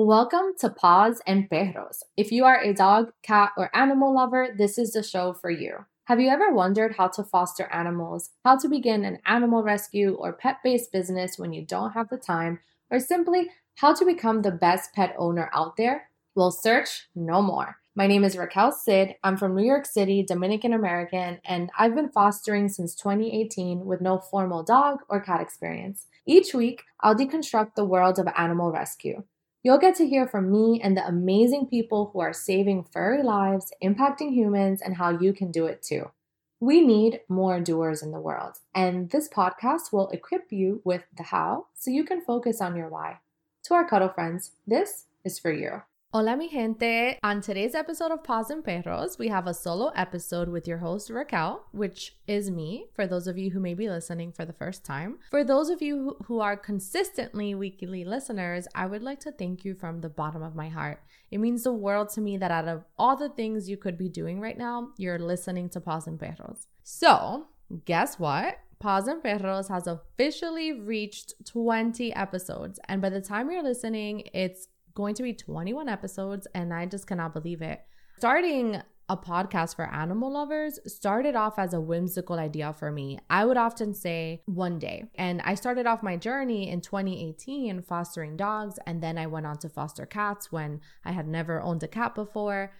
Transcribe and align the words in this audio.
Welcome 0.00 0.52
to 0.60 0.70
Paws 0.70 1.20
and 1.26 1.50
Perros. 1.50 2.04
If 2.16 2.30
you 2.30 2.44
are 2.44 2.60
a 2.62 2.72
dog, 2.72 3.10
cat, 3.24 3.50
or 3.56 3.68
animal 3.76 4.14
lover, 4.14 4.54
this 4.56 4.78
is 4.78 4.92
the 4.92 5.02
show 5.02 5.32
for 5.32 5.50
you. 5.50 5.86
Have 6.04 6.20
you 6.20 6.28
ever 6.28 6.52
wondered 6.52 6.94
how 6.94 7.08
to 7.08 7.24
foster 7.24 7.64
animals, 7.72 8.30
how 8.44 8.56
to 8.58 8.68
begin 8.68 9.04
an 9.04 9.18
animal 9.26 9.64
rescue 9.64 10.14
or 10.14 10.34
pet 10.34 10.58
based 10.62 10.92
business 10.92 11.36
when 11.36 11.52
you 11.52 11.66
don't 11.66 11.94
have 11.94 12.10
the 12.10 12.16
time, 12.16 12.60
or 12.92 13.00
simply 13.00 13.50
how 13.74 13.92
to 13.92 14.04
become 14.04 14.42
the 14.42 14.52
best 14.52 14.92
pet 14.94 15.16
owner 15.18 15.50
out 15.52 15.76
there? 15.76 16.08
Well, 16.36 16.52
search 16.52 17.08
no 17.16 17.42
more. 17.42 17.78
My 17.96 18.06
name 18.06 18.22
is 18.22 18.36
Raquel 18.36 18.70
Cid. 18.70 19.16
I'm 19.24 19.36
from 19.36 19.56
New 19.56 19.64
York 19.64 19.84
City, 19.84 20.22
Dominican 20.22 20.74
American, 20.74 21.40
and 21.44 21.70
I've 21.76 21.96
been 21.96 22.12
fostering 22.12 22.68
since 22.68 22.94
2018 22.94 23.84
with 23.84 24.00
no 24.00 24.18
formal 24.18 24.62
dog 24.62 25.00
or 25.08 25.18
cat 25.20 25.40
experience. 25.40 26.06
Each 26.24 26.54
week, 26.54 26.84
I'll 27.00 27.16
deconstruct 27.16 27.74
the 27.74 27.84
world 27.84 28.20
of 28.20 28.28
animal 28.36 28.70
rescue. 28.70 29.24
You'll 29.64 29.78
get 29.78 29.96
to 29.96 30.06
hear 30.06 30.28
from 30.28 30.52
me 30.52 30.80
and 30.80 30.96
the 30.96 31.06
amazing 31.06 31.66
people 31.66 32.10
who 32.12 32.20
are 32.20 32.32
saving 32.32 32.84
furry 32.84 33.22
lives, 33.24 33.72
impacting 33.82 34.32
humans, 34.32 34.80
and 34.80 34.96
how 34.96 35.10
you 35.10 35.32
can 35.32 35.50
do 35.50 35.66
it 35.66 35.82
too. 35.82 36.10
We 36.60 36.80
need 36.80 37.20
more 37.28 37.60
doers 37.60 38.02
in 38.02 38.12
the 38.12 38.20
world, 38.20 38.58
and 38.74 39.10
this 39.10 39.28
podcast 39.28 39.92
will 39.92 40.10
equip 40.10 40.52
you 40.52 40.80
with 40.84 41.04
the 41.16 41.24
how 41.24 41.66
so 41.74 41.90
you 41.90 42.04
can 42.04 42.20
focus 42.20 42.60
on 42.60 42.76
your 42.76 42.88
why. 42.88 43.18
To 43.64 43.74
our 43.74 43.88
cuddle 43.88 44.08
friends, 44.08 44.52
this 44.66 45.06
is 45.24 45.38
for 45.38 45.52
you. 45.52 45.82
Hola, 46.10 46.38
mi 46.38 46.48
gente. 46.48 47.18
On 47.22 47.42
today's 47.42 47.74
episode 47.74 48.10
of 48.10 48.24
Paws 48.24 48.48
and 48.48 48.64
Perros, 48.64 49.18
we 49.18 49.28
have 49.28 49.46
a 49.46 49.52
solo 49.52 49.88
episode 49.88 50.48
with 50.48 50.66
your 50.66 50.78
host, 50.78 51.10
Raquel, 51.10 51.66
which 51.72 52.16
is 52.26 52.50
me, 52.50 52.86
for 52.94 53.06
those 53.06 53.26
of 53.26 53.36
you 53.36 53.50
who 53.50 53.60
may 53.60 53.74
be 53.74 53.90
listening 53.90 54.32
for 54.32 54.46
the 54.46 54.54
first 54.54 54.86
time. 54.86 55.18
For 55.30 55.44
those 55.44 55.68
of 55.68 55.82
you 55.82 56.16
who 56.24 56.40
are 56.40 56.56
consistently 56.56 57.54
weekly 57.54 58.06
listeners, 58.06 58.66
I 58.74 58.86
would 58.86 59.02
like 59.02 59.20
to 59.20 59.32
thank 59.32 59.66
you 59.66 59.74
from 59.74 60.00
the 60.00 60.08
bottom 60.08 60.42
of 60.42 60.54
my 60.54 60.70
heart. 60.70 61.02
It 61.30 61.40
means 61.40 61.64
the 61.64 61.74
world 61.74 62.08
to 62.14 62.22
me 62.22 62.38
that 62.38 62.50
out 62.50 62.68
of 62.68 62.84
all 62.98 63.14
the 63.14 63.28
things 63.28 63.68
you 63.68 63.76
could 63.76 63.98
be 63.98 64.08
doing 64.08 64.40
right 64.40 64.56
now, 64.56 64.92
you're 64.96 65.18
listening 65.18 65.68
to 65.70 65.80
Paws 65.80 66.06
and 66.06 66.18
Perros. 66.18 66.68
So, 66.84 67.48
guess 67.84 68.18
what? 68.18 68.60
Paws 68.78 69.08
and 69.08 69.22
Perros 69.22 69.68
has 69.68 69.86
officially 69.86 70.72
reached 70.72 71.34
20 71.44 72.14
episodes. 72.14 72.80
And 72.88 73.02
by 73.02 73.10
the 73.10 73.20
time 73.20 73.50
you're 73.50 73.62
listening, 73.62 74.22
it's 74.32 74.68
going 74.98 75.14
to 75.14 75.22
be 75.22 75.32
21 75.32 75.88
episodes, 75.88 76.48
and 76.56 76.74
I 76.74 76.84
just 76.84 77.06
cannot 77.06 77.32
believe 77.32 77.62
it. 77.62 77.80
Starting 78.18 78.82
a 79.08 79.16
podcast 79.16 79.76
for 79.76 79.86
animal 79.86 80.32
lovers 80.32 80.80
started 80.86 81.36
off 81.36 81.56
as 81.56 81.72
a 81.72 81.80
whimsical 81.80 82.36
idea 82.38 82.72
for 82.72 82.90
me. 82.90 83.16
I 83.30 83.44
would 83.44 83.56
often 83.56 83.94
say 83.94 84.42
one 84.46 84.80
day. 84.80 85.04
And 85.14 85.40
I 85.42 85.54
started 85.54 85.86
off 85.86 86.02
my 86.02 86.16
journey 86.16 86.68
in 86.68 86.80
2018 86.80 87.80
fostering 87.82 88.36
dogs, 88.36 88.80
and 88.88 89.00
then 89.00 89.16
I 89.16 89.28
went 89.28 89.46
on 89.46 89.58
to 89.58 89.68
foster 89.68 90.04
cats 90.04 90.50
when 90.50 90.80
I 91.04 91.12
had 91.12 91.28
never 91.28 91.62
owned 91.62 91.84
a 91.84 91.88
cat 91.88 92.16
before. 92.16 92.72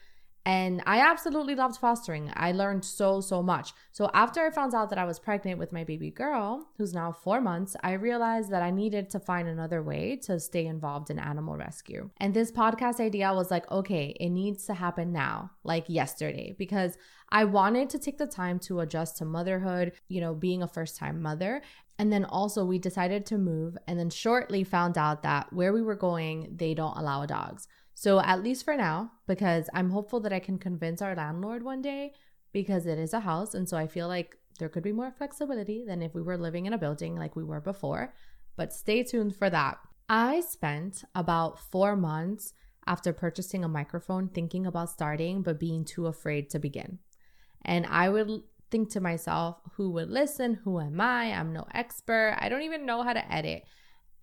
And 0.44 0.82
I 0.86 1.00
absolutely 1.00 1.54
loved 1.54 1.76
fostering. 1.76 2.30
I 2.34 2.52
learned 2.52 2.84
so, 2.84 3.20
so 3.20 3.42
much. 3.42 3.74
So, 3.92 4.10
after 4.14 4.46
I 4.46 4.50
found 4.50 4.74
out 4.74 4.88
that 4.90 4.98
I 4.98 5.04
was 5.04 5.18
pregnant 5.18 5.58
with 5.58 5.72
my 5.72 5.84
baby 5.84 6.10
girl, 6.10 6.68
who's 6.78 6.94
now 6.94 7.12
four 7.12 7.40
months, 7.40 7.76
I 7.82 7.92
realized 7.92 8.50
that 8.50 8.62
I 8.62 8.70
needed 8.70 9.10
to 9.10 9.20
find 9.20 9.46
another 9.46 9.82
way 9.82 10.16
to 10.22 10.40
stay 10.40 10.64
involved 10.66 11.10
in 11.10 11.18
animal 11.18 11.56
rescue. 11.56 12.10
And 12.16 12.32
this 12.32 12.50
podcast 12.50 12.98
idea 12.98 13.34
was 13.34 13.50
like, 13.50 13.70
okay, 13.70 14.16
it 14.18 14.30
needs 14.30 14.64
to 14.66 14.74
happen 14.74 15.12
now, 15.12 15.50
like 15.64 15.84
yesterday, 15.88 16.54
because 16.56 16.96
I 17.30 17.44
wanted 17.44 17.90
to 17.90 17.98
take 17.98 18.16
the 18.16 18.26
time 18.26 18.58
to 18.60 18.80
adjust 18.80 19.18
to 19.18 19.24
motherhood, 19.24 19.92
you 20.08 20.20
know, 20.20 20.34
being 20.34 20.62
a 20.62 20.68
first 20.68 20.96
time 20.96 21.20
mother. 21.20 21.62
And 21.98 22.12
then 22.12 22.24
also, 22.24 22.64
we 22.64 22.78
decided 22.78 23.26
to 23.26 23.38
move 23.38 23.76
and 23.88 23.98
then 23.98 24.08
shortly 24.08 24.62
found 24.62 24.96
out 24.96 25.24
that 25.24 25.52
where 25.52 25.72
we 25.72 25.82
were 25.82 25.96
going, 25.96 26.54
they 26.56 26.72
don't 26.72 26.96
allow 26.96 27.26
dogs. 27.26 27.66
So, 28.00 28.20
at 28.20 28.44
least 28.44 28.64
for 28.64 28.76
now, 28.76 29.10
because 29.26 29.68
I'm 29.74 29.90
hopeful 29.90 30.20
that 30.20 30.32
I 30.32 30.38
can 30.38 30.56
convince 30.56 31.02
our 31.02 31.16
landlord 31.16 31.64
one 31.64 31.82
day 31.82 32.12
because 32.52 32.86
it 32.86 32.96
is 32.96 33.12
a 33.12 33.18
house. 33.18 33.54
And 33.54 33.68
so 33.68 33.76
I 33.76 33.88
feel 33.88 34.06
like 34.06 34.36
there 34.60 34.68
could 34.68 34.84
be 34.84 34.92
more 34.92 35.10
flexibility 35.10 35.84
than 35.84 36.00
if 36.00 36.14
we 36.14 36.22
were 36.22 36.38
living 36.38 36.66
in 36.66 36.72
a 36.72 36.78
building 36.78 37.16
like 37.16 37.34
we 37.34 37.42
were 37.42 37.60
before. 37.60 38.14
But 38.54 38.72
stay 38.72 39.02
tuned 39.02 39.34
for 39.34 39.50
that. 39.50 39.78
I 40.08 40.42
spent 40.42 41.02
about 41.16 41.58
four 41.58 41.96
months 41.96 42.52
after 42.86 43.12
purchasing 43.12 43.64
a 43.64 43.68
microphone 43.68 44.28
thinking 44.28 44.64
about 44.64 44.90
starting, 44.90 45.42
but 45.42 45.58
being 45.58 45.84
too 45.84 46.06
afraid 46.06 46.50
to 46.50 46.60
begin. 46.60 47.00
And 47.62 47.84
I 47.84 48.10
would 48.10 48.44
think 48.70 48.90
to 48.90 49.00
myself, 49.00 49.56
who 49.72 49.90
would 49.90 50.08
listen? 50.08 50.60
Who 50.62 50.78
am 50.78 51.00
I? 51.00 51.32
I'm 51.32 51.52
no 51.52 51.66
expert. 51.74 52.38
I 52.38 52.48
don't 52.48 52.62
even 52.62 52.86
know 52.86 53.02
how 53.02 53.12
to 53.12 53.32
edit. 53.32 53.64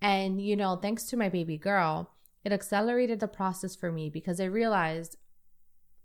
And, 0.00 0.40
you 0.40 0.56
know, 0.56 0.76
thanks 0.76 1.04
to 1.10 1.18
my 1.18 1.28
baby 1.28 1.58
girl, 1.58 2.15
it 2.46 2.52
accelerated 2.52 3.18
the 3.18 3.26
process 3.26 3.74
for 3.74 3.90
me 3.90 4.08
because 4.08 4.40
I 4.40 4.44
realized 4.44 5.16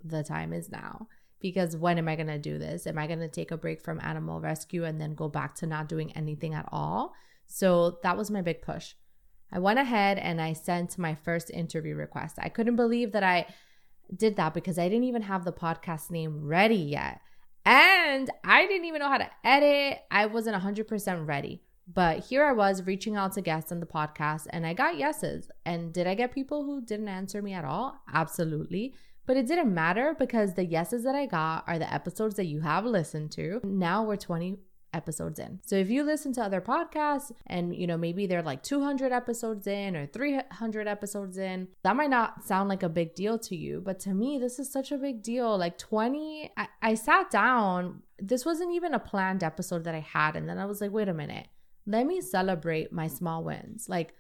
the 0.04 0.24
time 0.24 0.54
is 0.54 0.72
now. 0.72 1.08
Because 1.40 1.78
when 1.78 2.00
am 2.00 2.08
I 2.08 2.16
going 2.16 2.30
to 2.30 2.40
do 2.40 2.58
this? 2.58 2.88
Am 2.88 2.98
I 2.98 3.06
going 3.06 3.20
to 3.20 3.28
take 3.28 3.52
a 3.52 3.58
break 3.58 3.80
from 3.80 4.00
animal 4.02 4.42
rescue 4.42 4.84
and 4.84 5.00
then 5.00 5.14
go 5.14 5.30
back 5.30 5.54
to 5.56 5.68
not 5.68 5.88
doing 5.88 6.12
anything 6.14 6.56
at 6.56 6.68
all? 6.72 7.14
So 7.46 8.00
that 8.02 8.18
was 8.18 8.32
my 8.32 8.42
big 8.42 8.64
push. 8.64 8.96
I 9.52 9.60
went 9.60 9.78
ahead 9.78 10.18
and 10.18 10.42
I 10.42 10.54
sent 10.54 10.98
my 10.98 11.14
first 11.14 11.52
interview 11.52 11.94
request. 11.94 12.40
I 12.42 12.50
couldn't 12.50 12.76
believe 12.76 13.12
that 13.12 13.24
I 13.24 13.46
did 14.16 14.36
that 14.38 14.56
because 14.56 14.80
I 14.80 14.90
didn't 14.90 15.04
even 15.04 15.22
have 15.22 15.46
the 15.46 15.54
podcast 15.54 16.10
name 16.10 16.44
ready 16.44 16.74
yet. 16.74 17.22
And 17.66 18.32
I 18.44 18.66
didn't 18.66 18.86
even 18.86 19.00
know 19.00 19.10
how 19.10 19.20
to 19.20 19.30
edit. 19.44 20.00
I 20.10 20.26
wasn't 20.26 20.60
100% 20.60 21.28
ready. 21.28 21.62
But 21.88 22.26
here 22.26 22.46
I 22.46 22.52
was 22.54 22.84
reaching 22.84 23.16
out 23.16 23.34
to 23.34 23.42
guests 23.42 23.72
on 23.72 23.80
the 23.80 23.86
podcast 23.86 24.48
and 24.50 24.66
I 24.66 24.74
got 24.74 24.98
yeses. 24.98 25.50
And 25.66 25.94
did 25.94 26.08
I 26.08 26.16
get 26.16 26.34
people 26.34 26.64
who 26.64 26.82
didn't 26.82 27.10
answer 27.10 27.42
me 27.42 27.54
at 27.54 27.66
all? 27.66 27.98
Absolutely. 28.14 28.94
But 29.26 29.38
it 29.38 29.48
didn't 29.48 29.74
matter 29.74 30.16
because 30.18 30.54
the 30.54 30.66
yeses 30.66 31.04
that 31.04 31.16
I 31.16 31.26
got 31.26 31.64
are 31.68 31.80
the 31.80 31.92
episodes 31.92 32.36
that 32.36 32.46
you 32.46 32.62
have 32.62 32.86
listened 32.86 33.32
to. 33.34 33.60
Now 33.64 34.04
we're 34.04 34.18
20 34.18 34.58
episodes 34.94 35.40
in. 35.40 35.60
So 35.64 35.76
if 35.76 35.90
you 35.90 36.04
listen 36.04 36.34
to 36.34 36.42
other 36.42 36.60
podcasts 36.60 37.32
and 37.48 37.74
you 37.74 37.88
know 37.88 37.98
maybe 37.98 38.28
they're 38.28 38.42
like 38.42 38.62
200 38.62 39.12
episodes 39.12 39.68
in 39.68 39.96
or 39.96 40.06
300 40.06 40.88
episodes 40.88 41.38
in, 41.38 41.70
that 41.84 41.96
might 41.96 42.10
not 42.10 42.44
sound 42.44 42.68
like 42.68 42.84
a 42.84 42.90
big 42.90 43.16
deal 43.16 43.40
to 43.40 43.56
you, 43.56 43.82
but 43.82 44.00
to 44.02 44.14
me 44.14 44.38
this 44.38 44.60
is 44.60 44.72
such 44.72 44.92
a 44.92 44.98
big 44.98 45.24
deal. 45.24 45.58
Like 45.58 45.78
20 45.78 46.52
I, 46.58 46.68
I 46.82 46.94
sat 46.96 47.32
down, 47.32 48.02
this 48.20 48.46
wasn't 48.46 48.74
even 48.74 48.94
a 48.94 49.00
planned 49.00 49.44
episode 49.44 49.86
that 49.86 49.96
I 49.96 50.00
had 50.00 50.36
and 50.36 50.48
then 50.48 50.58
I 50.58 50.66
was 50.66 50.82
like, 50.82 50.92
"Wait 50.92 51.08
a 51.08 51.14
minute 51.14 51.48
let 51.86 52.06
me 52.06 52.22
celebrate 52.22 52.92
my 52.92 53.08
small 53.08 53.44
wins. 53.44 53.88
Like, 53.90 54.14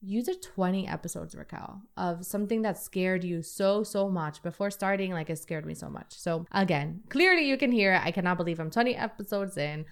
you 0.00 0.22
did 0.22 0.42
20 0.42 0.86
episodes, 0.86 1.34
Raquel, 1.34 1.82
of 1.96 2.26
something 2.26 2.62
that 2.62 2.78
scared 2.78 3.24
you 3.24 3.42
so, 3.42 3.82
so 3.82 4.10
much 4.10 4.42
before 4.42 4.70
starting. 4.70 5.12
Like, 5.12 5.30
it 5.30 5.38
scared 5.38 5.64
me 5.64 5.74
so 5.74 5.88
much. 5.88 6.18
So, 6.18 6.46
again, 6.52 7.02
clearly 7.08 7.48
you 7.48 7.56
can 7.56 7.72
hear 7.72 8.00
I 8.02 8.10
cannot 8.10 8.36
believe 8.36 8.60
I'm 8.60 8.70
20 8.70 8.94
episodes 8.94 9.56
in. 9.56 9.86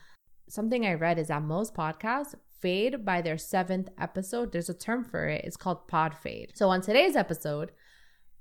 Something 0.49 0.84
I 0.84 0.94
read 0.94 1.19
is 1.19 1.28
that 1.28 1.43
most 1.43 1.75
podcasts 1.75 2.34
fade 2.60 3.05
by 3.05 3.22
their 3.22 3.39
seventh 3.39 3.89
episode. 3.99 4.53
There's 4.53 4.69
a 4.69 4.75
term 4.75 5.04
for 5.04 5.27
it, 5.27 5.44
it's 5.44 5.56
called 5.56 5.89
pod 5.89 6.15
fade. 6.15 6.53
So, 6.54 6.69
on 6.69 6.83
today's 6.83 7.16
episode, 7.16 7.72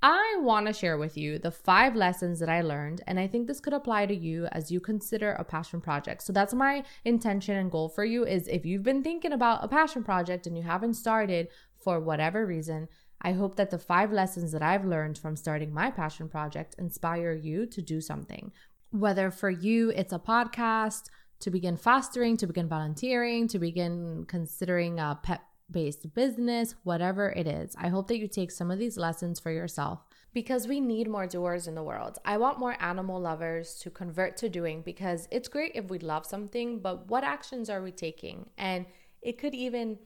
I 0.04 0.38
want 0.40 0.66
to 0.66 0.74
share 0.74 0.98
with 0.98 1.16
you 1.16 1.38
the 1.38 1.52
five 1.52 1.96
lessons 1.96 2.40
that 2.40 2.50
I 2.50 2.62
learned, 2.62 3.04
and 3.06 3.20
I 3.20 3.28
think 3.28 3.46
this 3.46 3.60
could 3.60 3.74
apply 3.74 4.08
to 4.08 4.16
you 4.16 4.48
as 4.48 4.72
you 4.72 4.80
consider 4.80 5.34
a 5.34 5.44
passion 5.44 5.80
project. 5.80 6.24
So 6.24 6.34
that's 6.34 6.56
my 6.56 6.84
intention 7.06 7.56
and 7.56 7.70
goal 7.70 7.88
for 7.88 8.04
you 8.04 8.26
is 8.26 8.48
if 8.48 8.66
you've 8.66 8.82
been 8.82 9.04
thinking 9.04 9.32
about 9.32 9.64
a 9.64 9.68
passion 9.68 10.04
project 10.04 10.48
and 10.48 10.58
you 10.58 10.64
haven't 10.64 10.96
started 10.96 11.50
for 11.76 12.00
whatever 12.00 12.48
reason, 12.48 12.88
I 13.22 13.34
hope 13.34 13.58
that 13.58 13.70
the 13.70 13.78
five 13.78 14.12
lessons 14.12 14.52
that 14.54 14.64
I've 14.64 14.86
learned 14.86 15.20
from 15.20 15.36
starting 15.36 15.72
my 15.72 15.92
passion 15.92 16.28
project 16.28 16.76
inspire 16.80 17.34
you 17.34 17.68
to 17.68 17.82
do 17.82 18.02
something. 18.02 18.52
Whether 18.90 19.30
for 19.30 19.52
you 19.52 19.92
it's 19.92 20.14
a 20.14 20.20
podcast, 20.20 21.10
to 21.42 21.52
begin 21.52 21.78
fostering, 21.78 22.38
to 22.38 22.48
begin 22.48 22.68
volunteering, 22.68 23.48
to 23.50 23.60
begin 23.60 24.26
considering 24.28 25.00
a 25.00 25.20
pet 25.22 25.42
based 25.72 26.14
business, 26.14 26.76
whatever 26.84 27.30
it 27.30 27.48
is. 27.48 27.76
I 27.78 27.90
hope 27.90 28.08
that 28.08 28.20
you 28.20 28.28
take 28.28 28.52
some 28.52 28.72
of 28.72 28.80
these 28.80 28.98
lessons 28.98 29.40
for 29.40 29.52
yourself 29.52 30.00
because 30.34 30.68
we 30.68 30.80
need 30.80 31.10
more 31.10 31.28
doers 31.28 31.68
in 31.68 31.76
the 31.76 31.84
world. 31.84 32.18
I 32.24 32.38
want 32.38 32.60
more 32.60 32.76
animal 32.80 33.20
lovers 33.20 33.76
to 33.80 33.90
convert 33.90 34.38
to 34.38 34.50
doing 34.50 34.82
because 34.82 35.28
it's 35.32 35.50
great 35.50 35.74
if 35.76 35.90
we 35.90 36.00
love 36.00 36.26
something, 36.26 36.80
but 36.80 37.08
what 37.10 37.24
actions 37.24 37.70
are 37.70 37.82
we 37.82 37.92
taking? 37.92 38.50
And 38.58 38.86
it 39.22 39.38
could 39.38 39.54
even 39.54 40.00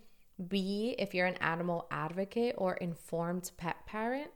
be 0.47 0.95
if 0.99 1.13
you're 1.13 1.27
an 1.27 1.35
animal 1.35 1.87
advocate 1.91 2.55
or 2.57 2.75
informed 2.75 3.51
pet 3.57 3.85
parent 3.85 4.31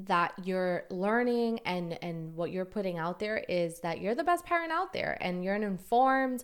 that 0.00 0.32
you're 0.42 0.84
learning 0.90 1.60
and 1.64 1.96
and 2.02 2.34
what 2.34 2.50
you're 2.50 2.64
putting 2.64 2.98
out 2.98 3.20
there 3.20 3.38
is 3.48 3.78
that 3.80 4.00
you're 4.00 4.14
the 4.14 4.24
best 4.24 4.44
parent 4.44 4.72
out 4.72 4.92
there 4.92 5.16
and 5.20 5.44
you're 5.44 5.54
an 5.54 5.62
informed 5.62 6.42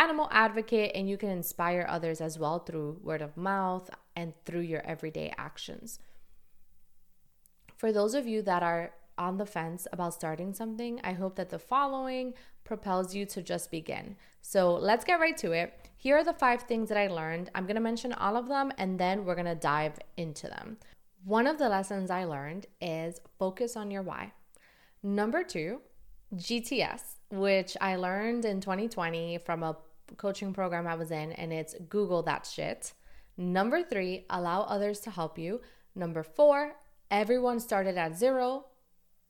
animal 0.00 0.28
advocate 0.30 0.92
and 0.94 1.10
you 1.10 1.18
can 1.18 1.28
inspire 1.28 1.84
others 1.86 2.22
as 2.22 2.38
well 2.38 2.58
through 2.58 2.98
word 3.02 3.20
of 3.20 3.36
mouth 3.36 3.90
and 4.16 4.32
through 4.46 4.60
your 4.60 4.80
everyday 4.86 5.32
actions. 5.36 5.98
For 7.76 7.92
those 7.92 8.14
of 8.14 8.26
you 8.26 8.40
that 8.42 8.62
are 8.62 8.92
on 9.18 9.36
the 9.36 9.44
fence 9.44 9.86
about 9.92 10.14
starting 10.14 10.54
something, 10.54 11.00
I 11.04 11.12
hope 11.12 11.36
that 11.36 11.50
the 11.50 11.58
following 11.58 12.32
propels 12.64 13.14
you 13.14 13.26
to 13.26 13.42
just 13.42 13.70
begin. 13.70 14.16
So 14.40 14.74
let's 14.74 15.04
get 15.04 15.20
right 15.20 15.36
to 15.36 15.52
it. 15.52 15.74
Here 15.98 16.16
are 16.16 16.24
the 16.24 16.32
five 16.32 16.62
things 16.62 16.88
that 16.88 16.96
I 16.96 17.08
learned. 17.08 17.50
I'm 17.54 17.66
gonna 17.66 17.80
mention 17.80 18.14
all 18.14 18.38
of 18.38 18.48
them 18.48 18.72
and 18.78 18.98
then 18.98 19.26
we're 19.26 19.34
gonna 19.34 19.54
dive 19.54 19.98
into 20.16 20.46
them. 20.46 20.78
One 21.24 21.46
of 21.46 21.58
the 21.58 21.68
lessons 21.68 22.10
I 22.10 22.24
learned 22.24 22.66
is 22.80 23.20
focus 23.38 23.76
on 23.76 23.90
your 23.90 24.02
why. 24.02 24.32
Number 25.02 25.44
two, 25.44 25.82
GTS, 26.34 27.16
which 27.30 27.76
I 27.82 27.96
learned 27.96 28.46
in 28.46 28.62
2020 28.62 29.38
from 29.38 29.62
a 29.62 29.76
coaching 30.16 30.52
program 30.52 30.86
I 30.86 30.94
was 30.94 31.10
in, 31.10 31.32
and 31.32 31.52
it's 31.52 31.74
Google 31.88 32.22
that 32.24 32.46
shit. 32.46 32.92
Number 33.36 33.82
three, 33.82 34.26
allow 34.28 34.62
others 34.62 35.00
to 35.00 35.10
help 35.10 35.38
you. 35.38 35.60
Number 35.94 36.22
four, 36.22 36.76
everyone 37.10 37.60
started 37.60 37.96
at 37.96 38.16
zero. 38.16 38.66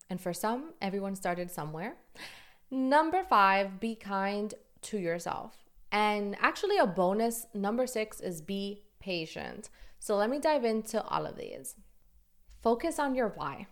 And 0.09 0.21
for 0.21 0.33
some, 0.33 0.75
everyone 0.83 1.15
started 1.15 1.51
somewhere. 1.51 1.95
Number 2.71 3.23
five, 3.23 3.79
be 3.79 3.95
kind 3.95 4.53
to 4.83 4.99
yourself. 4.99 5.57
And 5.93 6.37
actually, 6.41 6.79
a 6.79 6.87
bonus 6.87 7.47
number 7.55 7.87
six 7.87 8.21
is 8.21 8.41
be 8.41 8.83
patient. 9.01 9.71
So 9.99 10.17
let 10.17 10.31
me 10.31 10.39
dive 10.39 10.65
into 10.65 11.03
all 11.05 11.27
of 11.27 11.37
these. 11.37 11.77
Focus 12.63 12.99
on 12.99 13.15
your 13.15 13.29
why. 13.37 13.67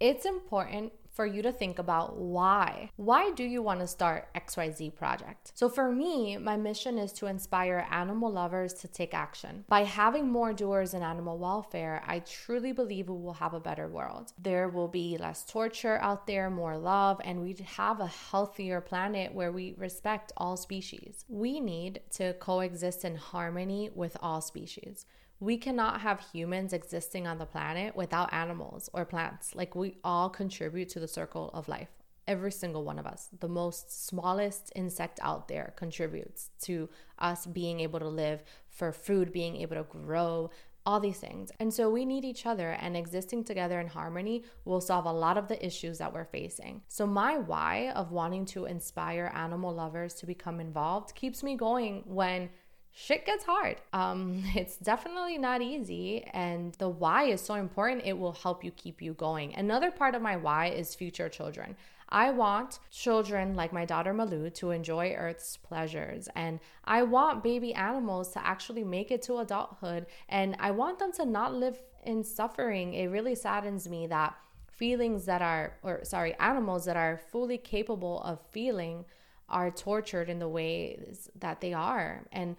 It's 0.00 0.24
important 0.24 0.92
for 1.14 1.24
you 1.24 1.42
to 1.42 1.52
think 1.52 1.78
about 1.78 2.16
why. 2.16 2.90
Why 2.96 3.30
do 3.30 3.44
you 3.44 3.62
want 3.62 3.80
to 3.80 3.86
start 3.86 4.28
XYZ 4.34 4.94
project? 4.94 5.52
So 5.54 5.68
for 5.68 5.90
me, 5.90 6.36
my 6.36 6.56
mission 6.56 6.98
is 6.98 7.12
to 7.14 7.26
inspire 7.26 7.86
animal 7.90 8.30
lovers 8.30 8.74
to 8.74 8.88
take 8.88 9.14
action. 9.14 9.64
By 9.68 9.84
having 9.84 10.28
more 10.28 10.52
doers 10.52 10.92
in 10.92 11.02
animal 11.02 11.38
welfare, 11.38 12.02
I 12.06 12.18
truly 12.18 12.72
believe 12.72 13.08
we 13.08 13.16
will 13.16 13.34
have 13.34 13.54
a 13.54 13.60
better 13.60 13.88
world. 13.88 14.32
There 14.38 14.68
will 14.68 14.88
be 14.88 15.16
less 15.16 15.44
torture 15.44 15.98
out 15.98 16.26
there, 16.26 16.50
more 16.50 16.76
love, 16.76 17.20
and 17.24 17.40
we 17.40 17.56
have 17.64 18.00
a 18.00 18.06
healthier 18.06 18.80
planet 18.80 19.32
where 19.32 19.52
we 19.52 19.74
respect 19.78 20.32
all 20.36 20.56
species. 20.56 21.24
We 21.28 21.60
need 21.60 22.00
to 22.12 22.34
coexist 22.34 23.04
in 23.04 23.16
harmony 23.16 23.90
with 23.94 24.16
all 24.20 24.40
species 24.40 25.06
we 25.44 25.58
cannot 25.58 26.00
have 26.00 26.24
humans 26.32 26.72
existing 26.72 27.26
on 27.26 27.36
the 27.36 27.44
planet 27.44 27.94
without 27.94 28.32
animals 28.32 28.88
or 28.94 29.04
plants. 29.04 29.54
Like 29.54 29.74
we 29.74 29.98
all 30.02 30.30
contribute 30.30 30.88
to 30.90 31.00
the 31.00 31.06
circle 31.08 31.50
of 31.52 31.68
life. 31.68 31.90
Every 32.26 32.50
single 32.50 32.82
one 32.82 32.98
of 32.98 33.04
us, 33.04 33.28
the 33.40 33.48
most 33.48 34.06
smallest 34.06 34.72
insect 34.74 35.20
out 35.22 35.46
there 35.48 35.74
contributes 35.76 36.48
to 36.62 36.88
us 37.18 37.44
being 37.44 37.80
able 37.80 37.98
to 37.98 38.08
live, 38.08 38.42
for 38.70 38.90
food 38.90 39.30
being 39.30 39.56
able 39.56 39.76
to 39.76 39.82
grow, 39.82 40.50
all 40.86 41.00
these 41.00 41.18
things. 41.18 41.50
And 41.60 41.72
so 41.72 41.90
we 41.90 42.06
need 42.06 42.24
each 42.24 42.46
other, 42.46 42.70
and 42.80 42.96
existing 42.96 43.44
together 43.44 43.78
in 43.80 43.88
harmony 43.88 44.44
will 44.64 44.80
solve 44.80 45.04
a 45.04 45.12
lot 45.12 45.36
of 45.36 45.48
the 45.48 45.64
issues 45.64 45.98
that 45.98 46.12
we're 46.12 46.24
facing. 46.24 46.80
So, 46.88 47.06
my 47.06 47.38
why 47.38 47.90
of 47.94 48.10
wanting 48.10 48.46
to 48.46 48.64
inspire 48.64 49.30
animal 49.34 49.74
lovers 49.74 50.14
to 50.14 50.26
become 50.26 50.60
involved 50.60 51.14
keeps 51.14 51.42
me 51.42 51.56
going 51.56 52.02
when 52.06 52.48
shit 52.94 53.26
gets 53.26 53.44
hard. 53.44 53.76
Um, 53.92 54.42
it's 54.54 54.76
definitely 54.76 55.36
not 55.36 55.60
easy. 55.60 56.24
And 56.32 56.72
the 56.74 56.88
why 56.88 57.24
is 57.24 57.40
so 57.40 57.54
important. 57.54 58.02
It 58.06 58.18
will 58.18 58.32
help 58.32 58.64
you 58.64 58.70
keep 58.70 59.02
you 59.02 59.12
going. 59.14 59.54
Another 59.54 59.90
part 59.90 60.14
of 60.14 60.22
my 60.22 60.36
why 60.36 60.66
is 60.66 60.94
future 60.94 61.28
children. 61.28 61.76
I 62.08 62.30
want 62.30 62.78
children 62.92 63.54
like 63.54 63.72
my 63.72 63.84
daughter 63.84 64.14
Malu 64.14 64.48
to 64.50 64.70
enjoy 64.70 65.14
Earth's 65.14 65.56
pleasures. 65.56 66.28
And 66.36 66.60
I 66.84 67.02
want 67.02 67.42
baby 67.42 67.74
animals 67.74 68.28
to 68.32 68.46
actually 68.46 68.84
make 68.84 69.10
it 69.10 69.22
to 69.22 69.38
adulthood. 69.38 70.06
And 70.28 70.54
I 70.60 70.70
want 70.70 70.98
them 71.00 71.12
to 71.12 71.24
not 71.24 71.54
live 71.54 71.78
in 72.04 72.22
suffering. 72.22 72.94
It 72.94 73.06
really 73.06 73.34
saddens 73.34 73.88
me 73.88 74.06
that 74.08 74.36
feelings 74.70 75.24
that 75.24 75.42
are, 75.42 75.74
or 75.82 76.04
sorry, 76.04 76.34
animals 76.34 76.84
that 76.84 76.96
are 76.96 77.20
fully 77.30 77.58
capable 77.58 78.20
of 78.22 78.40
feeling 78.50 79.04
are 79.48 79.70
tortured 79.70 80.28
in 80.28 80.38
the 80.38 80.48
ways 80.48 81.30
that 81.38 81.60
they 81.60 81.72
are. 81.72 82.24
And 82.32 82.56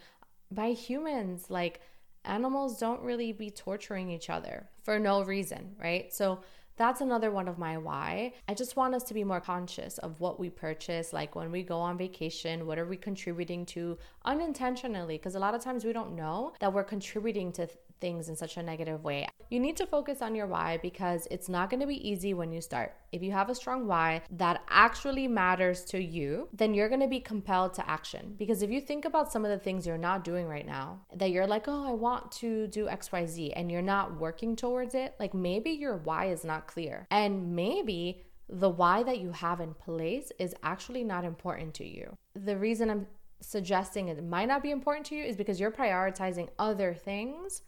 by 0.56 0.70
humans. 0.70 1.50
Like 1.50 1.82
animals 2.24 2.80
don't 2.80 3.02
really 3.02 3.32
be 3.32 3.52
torturing 3.52 4.10
each 4.10 4.30
other 4.30 4.68
for 4.84 4.98
no 4.98 5.24
reason, 5.24 5.76
right? 5.80 6.14
So 6.14 6.40
that's 6.78 7.00
another 7.00 7.32
one 7.32 7.48
of 7.48 7.58
my 7.58 7.78
why. 7.78 8.34
I 8.50 8.54
just 8.54 8.76
want 8.76 8.96
us 8.96 9.04
to 9.04 9.14
be 9.14 9.24
more 9.24 9.40
conscious 9.40 9.98
of 10.00 10.20
what 10.20 10.40
we 10.40 10.50
purchase. 10.50 11.14
Like 11.14 11.36
when 11.36 11.50
we 11.52 11.64
go 11.64 11.80
on 11.80 11.98
vacation, 11.98 12.68
what 12.68 12.78
are 12.78 12.86
we 12.86 12.98
contributing 12.98 13.66
to 13.68 13.98
unintentionally? 14.26 15.18
Because 15.18 15.36
a 15.36 15.40
lot 15.40 15.56
of 15.56 15.62
times 15.62 15.86
we 15.86 15.94
don't 15.94 16.16
know 16.16 16.54
that 16.60 16.74
we're 16.74 16.84
contributing 16.84 17.54
to 17.54 17.70
things 18.00 18.30
in 18.30 18.36
such 18.36 18.58
a 18.58 18.64
negative 18.64 19.04
way. 19.04 19.28
You 19.50 19.60
need 19.60 19.78
to 19.78 19.86
focus 19.86 20.22
on 20.22 20.36
your 20.36 20.48
why 20.48 20.78
because 20.82 21.28
it's 21.32 21.50
not 21.50 21.70
going 21.70 21.80
to 21.80 21.88
be 21.88 22.08
easy 22.08 22.34
when 22.34 22.52
you 22.52 22.62
start. 22.62 22.96
If 23.12 23.22
you 23.22 23.32
have 23.32 23.50
a 23.50 23.56
strong 23.56 23.88
why 23.88 24.22
that 24.32 24.64
actually 24.70 25.28
matters 25.28 25.84
to 25.86 26.02
you, 26.02 26.50
then 26.54 26.74
you're 26.74 26.90
going 26.90 27.02
to 27.02 27.08
be 27.08 27.20
compelled 27.20 27.74
to 27.76 27.90
action. 27.90 28.36
Because 28.38 28.62
if 28.62 28.70
you 28.70 28.82
think 28.82 29.06
about 29.06 29.32
some 29.32 29.46
of 29.46 29.52
the 29.52 29.60
things 29.60 29.86
you're 29.86 29.98
not 29.98 30.24
doing 30.24 30.48
right 30.48 30.66
now, 30.66 31.02
that 31.16 31.32
you're 31.32 31.48
like, 31.48 31.68
oh, 31.68 31.88
I 31.88 31.94
want 31.94 32.32
to 32.34 32.68
do 32.68 32.86
XYZ, 32.86 33.54
and 33.56 33.72
you're 33.72 33.82
not 33.82 34.20
working 34.20 34.56
towards 34.56 34.96
it, 34.96 35.16
like 35.20 35.34
maybe 35.34 35.72
your 35.72 35.98
why 35.98 36.26
is 36.26 36.44
not 36.44 36.68
clear. 36.68 37.08
And 37.12 37.56
maybe 37.56 38.24
the 38.50 38.70
why 38.70 39.04
that 39.04 39.20
you 39.20 39.32
have 39.32 39.60
in 39.60 39.74
place 39.74 40.32
is 40.40 40.56
actually 40.64 41.04
not 41.04 41.24
important 41.24 41.74
to 41.76 41.86
you. 41.88 42.18
The 42.36 42.58
reason 42.58 42.90
I'm 42.90 43.08
suggesting 43.42 44.08
it 44.08 44.24
might 44.24 44.48
not 44.48 44.64
be 44.64 44.72
important 44.72 45.06
to 45.08 45.16
you 45.16 45.24
is 45.24 45.36
because 45.36 45.60
you're 45.60 45.72
prioritizing 45.72 46.50
other 46.58 46.94
things 46.94 47.62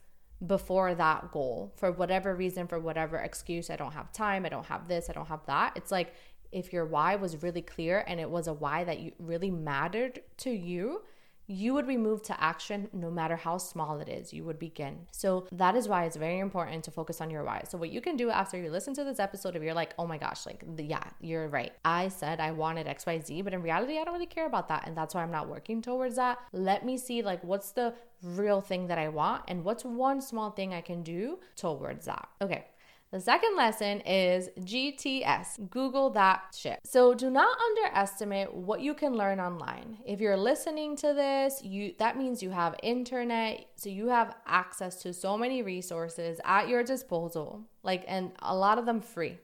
before 0.45 0.93
that 0.93 1.31
goal 1.31 1.73
for 1.75 1.91
whatever 1.91 2.35
reason, 2.35 2.67
for 2.67 2.79
whatever 2.79 3.17
excuse. 3.17 3.69
I 3.69 3.75
don't 3.75 3.93
have 3.93 4.11
time, 4.11 4.45
I 4.45 4.49
don't 4.49 4.65
have 4.67 4.87
this, 4.87 5.09
I 5.09 5.13
don't 5.13 5.27
have 5.27 5.45
that. 5.47 5.73
It's 5.75 5.91
like 5.91 6.13
if 6.51 6.71
your 6.71 6.85
why 6.85 7.15
was 7.15 7.41
really 7.41 7.61
clear 7.61 8.03
and 8.07 8.19
it 8.19 8.29
was 8.29 8.47
a 8.47 8.53
why 8.53 8.83
that 8.83 8.99
you 8.99 9.11
really 9.19 9.51
mattered 9.51 10.21
to 10.37 10.51
you, 10.51 11.01
you 11.47 11.73
would 11.73 11.87
be 11.87 11.97
moved 11.97 12.25
to 12.25 12.43
action 12.43 12.89
no 12.91 13.09
matter 13.09 13.37
how 13.37 13.57
small 13.57 13.99
it 13.99 14.09
is. 14.09 14.33
You 14.33 14.43
would 14.43 14.59
begin. 14.59 15.07
So 15.11 15.47
that 15.51 15.75
is 15.75 15.87
why 15.87 16.05
it's 16.05 16.17
very 16.17 16.39
important 16.39 16.83
to 16.83 16.91
focus 16.91 17.21
on 17.21 17.29
your 17.29 17.43
why. 17.43 17.63
So 17.69 17.77
what 17.77 17.89
you 17.89 18.01
can 18.01 18.17
do 18.17 18.29
after 18.29 18.61
you 18.61 18.69
listen 18.69 18.93
to 18.95 19.03
this 19.03 19.19
episode, 19.19 19.55
if 19.55 19.63
you're 19.63 19.73
like, 19.73 19.93
oh 19.97 20.05
my 20.05 20.17
gosh, 20.17 20.45
like 20.45 20.63
yeah, 20.77 21.03
you're 21.21 21.47
right. 21.47 21.71
I 21.85 22.09
said 22.09 22.39
I 22.41 22.51
wanted 22.51 22.87
XYZ, 22.87 23.43
but 23.43 23.53
in 23.53 23.61
reality, 23.61 23.97
I 23.97 24.03
don't 24.03 24.13
really 24.13 24.25
care 24.25 24.45
about 24.45 24.67
that. 24.67 24.85
And 24.87 24.95
that's 24.95 25.15
why 25.15 25.23
I'm 25.23 25.31
not 25.31 25.47
working 25.47 25.81
towards 25.81 26.17
that. 26.17 26.39
Let 26.51 26.85
me 26.85 26.97
see 26.97 27.21
like 27.21 27.43
what's 27.43 27.71
the 27.71 27.93
real 28.21 28.61
thing 28.61 28.87
that 28.87 28.97
I 28.97 29.07
want 29.07 29.43
and 29.47 29.63
what's 29.63 29.85
one 29.85 30.21
small 30.21 30.51
thing 30.51 30.73
I 30.73 30.81
can 30.81 31.01
do 31.01 31.39
towards 31.55 32.05
that. 32.05 32.27
Okay. 32.41 32.65
The 33.11 33.21
second 33.21 33.55
lesson 33.55 34.01
is 34.01 34.49
GTS. 34.59 35.69
Google 35.69 36.09
that 36.09 36.53
shit. 36.57 36.79
So 36.83 37.13
do 37.13 37.29
not 37.29 37.57
underestimate 37.57 38.53
what 38.53 38.81
you 38.81 38.93
can 38.93 39.13
learn 39.13 39.39
online. 39.39 39.99
If 40.05 40.19
you're 40.19 40.35
listening 40.35 40.97
to 40.97 41.13
this, 41.13 41.63
you 41.63 41.93
that 41.99 42.17
means 42.17 42.43
you 42.43 42.49
have 42.49 42.75
internet, 42.83 43.65
so 43.75 43.87
you 43.87 44.07
have 44.07 44.35
access 44.45 45.01
to 45.03 45.13
so 45.13 45.37
many 45.37 45.61
resources 45.61 46.41
at 46.43 46.67
your 46.67 46.83
disposal. 46.83 47.63
Like 47.81 48.03
and 48.07 48.33
a 48.39 48.53
lot 48.53 48.77
of 48.77 48.85
them 48.85 48.99
free. 48.99 49.37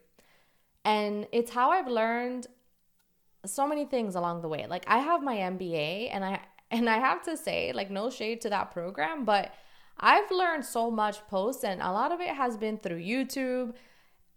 And 0.83 1.25
it's 1.31 1.51
how 1.51 1.71
I've 1.71 1.87
learned 1.87 2.47
so 3.45 3.65
many 3.65 3.85
things 3.85 4.15
along 4.15 4.41
the 4.41 4.49
way. 4.49 4.67
Like 4.67 4.83
I 4.87 4.97
have 4.97 5.23
my 5.23 5.37
MBA 5.37 6.09
and 6.11 6.25
I 6.25 6.41
and 6.69 6.89
I 6.89 6.97
have 6.97 7.23
to 7.23 7.37
say, 7.37 7.71
like 7.71 7.89
no 7.89 8.09
shade 8.09 8.41
to 8.41 8.49
that 8.49 8.71
program, 8.71 9.23
but 9.23 9.53
I've 9.99 10.29
learned 10.31 10.65
so 10.65 10.91
much 10.91 11.25
posts, 11.27 11.63
and 11.63 11.81
a 11.81 11.91
lot 11.91 12.11
of 12.11 12.19
it 12.19 12.29
has 12.29 12.57
been 12.57 12.77
through 12.77 12.99
YouTube, 12.99 13.73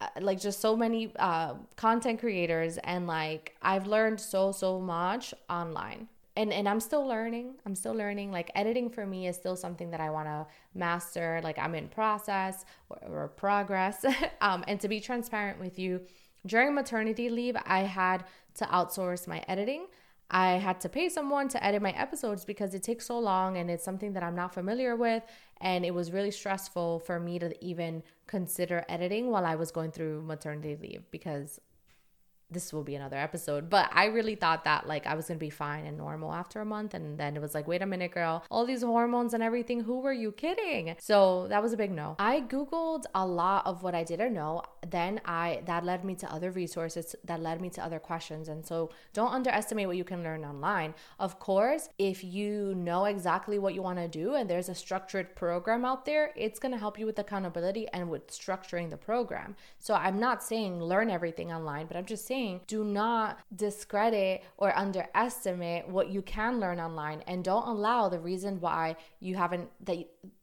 uh, 0.01 0.09
like 0.21 0.41
just 0.41 0.61
so 0.61 0.77
many 0.77 1.13
uh, 1.19 1.55
content 1.77 2.21
creators, 2.21 2.79
and 2.79 3.07
like 3.07 3.57
I've 3.63 3.87
learned 3.87 4.21
so 4.21 4.53
so 4.53 4.81
much 4.81 5.35
online. 5.49 6.09
And, 6.39 6.53
and 6.53 6.69
I'm 6.69 6.81
still 6.81 7.07
learning. 7.07 7.55
I'm 7.65 7.75
still 7.75 7.95
learning. 7.95 8.31
Like 8.31 8.51
editing 8.55 8.91
for 8.91 9.07
me 9.07 9.27
is 9.27 9.37
still 9.37 9.57
something 9.57 9.91
that 9.93 10.01
I 10.01 10.11
want 10.11 10.29
to 10.29 10.47
master. 10.75 11.41
Like 11.43 11.59
I'm 11.59 11.75
in 11.75 11.89
process 11.89 12.67
or, 12.91 12.99
or 13.09 13.29
progress. 13.29 14.05
um, 14.43 14.63
and 14.69 14.79
to 14.83 14.89
be 14.89 15.01
transparent 15.01 15.59
with 15.59 15.79
you, 15.79 16.03
during 16.45 16.75
maternity 16.75 17.31
leave, 17.31 17.57
I 17.65 17.81
had 17.81 18.25
to 18.57 18.67
outsource 18.67 19.27
my 19.27 19.43
editing. 19.49 19.87
I 20.31 20.55
had 20.55 20.81
to 20.81 20.89
pay 20.89 21.09
someone 21.09 21.49
to 21.49 21.65
edit 21.65 21.83
my 21.83 21.93
episodes 21.93 22.45
because 22.45 22.75
it 22.75 22.83
takes 22.83 23.07
so 23.07 23.19
long 23.19 23.57
and 23.57 23.71
it's 23.71 23.85
something 23.85 24.13
that 24.15 24.23
I'm 24.23 24.35
not 24.35 24.53
familiar 24.53 24.97
with. 24.97 25.23
And 25.61 25.85
it 25.85 25.95
was 25.95 26.13
really 26.13 26.31
stressful 26.31 27.01
for 27.01 27.21
me 27.21 27.39
to 27.39 27.65
even 27.65 28.03
consider 28.27 28.85
editing 28.89 29.31
while 29.31 29.47
I 29.47 29.55
was 29.55 29.71
going 29.71 29.93
through 29.93 30.23
maternity 30.23 30.77
leave 30.81 31.11
because 31.11 31.61
this 32.51 32.73
will 32.73 32.85
be 32.85 32.95
another 32.95 33.17
episode. 33.17 33.69
But 33.69 33.91
I 33.93 34.07
really 34.07 34.35
thought 34.37 34.65
that 34.65 34.87
like 34.87 35.07
I 35.07 35.15
was 35.15 35.27
gonna 35.27 35.39
be 35.39 35.51
fine 35.51 35.85
and 35.85 35.97
normal 35.97 36.33
after 36.33 36.61
a 36.61 36.65
month. 36.65 36.95
And 36.95 37.19
then 37.19 37.37
it 37.37 37.43
was 37.43 37.55
like, 37.55 37.67
wait 37.67 37.83
a 37.83 37.87
minute, 37.87 38.13
girl, 38.13 38.45
all 38.51 38.65
these 38.65 38.83
hormones 38.83 39.35
and 39.35 39.43
everything, 39.43 39.81
who 39.81 40.01
were 40.01 40.13
you 40.13 40.33
kidding? 40.33 40.95
So 41.01 41.47
that 41.49 41.63
was 41.63 41.73
a 41.73 41.77
big 41.77 41.91
no. 41.91 42.17
I 42.19 42.41
Googled 42.41 43.05
a 43.15 43.27
lot 43.27 43.67
of 43.67 43.83
what 43.83 43.95
I 43.95 44.05
didn't 44.05 44.33
know. 44.33 44.63
Then 44.89 45.21
I 45.25 45.63
that 45.67 45.85
led 45.85 46.05
me 46.05 46.15
to 46.17 46.33
other 46.33 46.51
resources 46.51 47.15
that 47.25 47.41
led 47.41 47.61
me 47.61 47.71
to 47.71 47.85
other 47.85 47.99
questions. 47.99 48.49
And 48.49 48.65
so 48.65 48.91
don't 49.13 49.33
underestimate 49.33 49.87
what 49.87 49.97
you 49.97 50.05
can 50.05 50.23
learn 50.23 50.45
online. 50.45 50.95
Of 51.19 51.39
course, 51.39 51.89
if 51.99 52.25
you 52.25 52.75
know 52.75 53.05
exactly 53.05 53.59
what 53.59 53.75
you 53.75 53.83
want 53.83 53.99
to 53.99 54.09
do 54.09 54.35
and 54.35 54.49
there's 54.49 54.69
a 54.69 54.75
structured 54.75 55.35
program 55.37 55.85
out 55.85 56.05
there, 56.05 56.31
it's 56.37 56.59
gonna 56.59 56.79
help 56.79 56.99
you 56.99 57.07
with 57.07 57.19
accountability 57.19 57.87
and 57.93 58.09
with 58.09 58.29
structuring 58.29 58.91
the 58.91 58.97
program. 58.97 59.57
So 59.79 59.95
I'm 59.95 60.19
not 60.21 60.43
saying 60.43 60.81
learn 60.81 61.11
everything 61.11 61.53
online, 61.53 61.87
but 61.87 61.97
I'm 61.97 62.07
just 62.07 62.27
saying 62.27 62.37
saying, 62.37 62.61
do 62.67 62.85
not 62.85 63.39
discredit 63.55 64.43
or 64.57 64.77
underestimate 64.77 65.89
what 65.89 66.09
you 66.09 66.23
can 66.23 66.61
learn 66.61 66.81
online 66.81 67.23
and 67.27 67.45
don't 67.45 67.67
allow 67.67 68.09
the 68.09 68.19
reason 68.19 68.61
why 68.61 68.97
you 69.21 69.37
haven't 69.37 69.69
that 69.85 69.97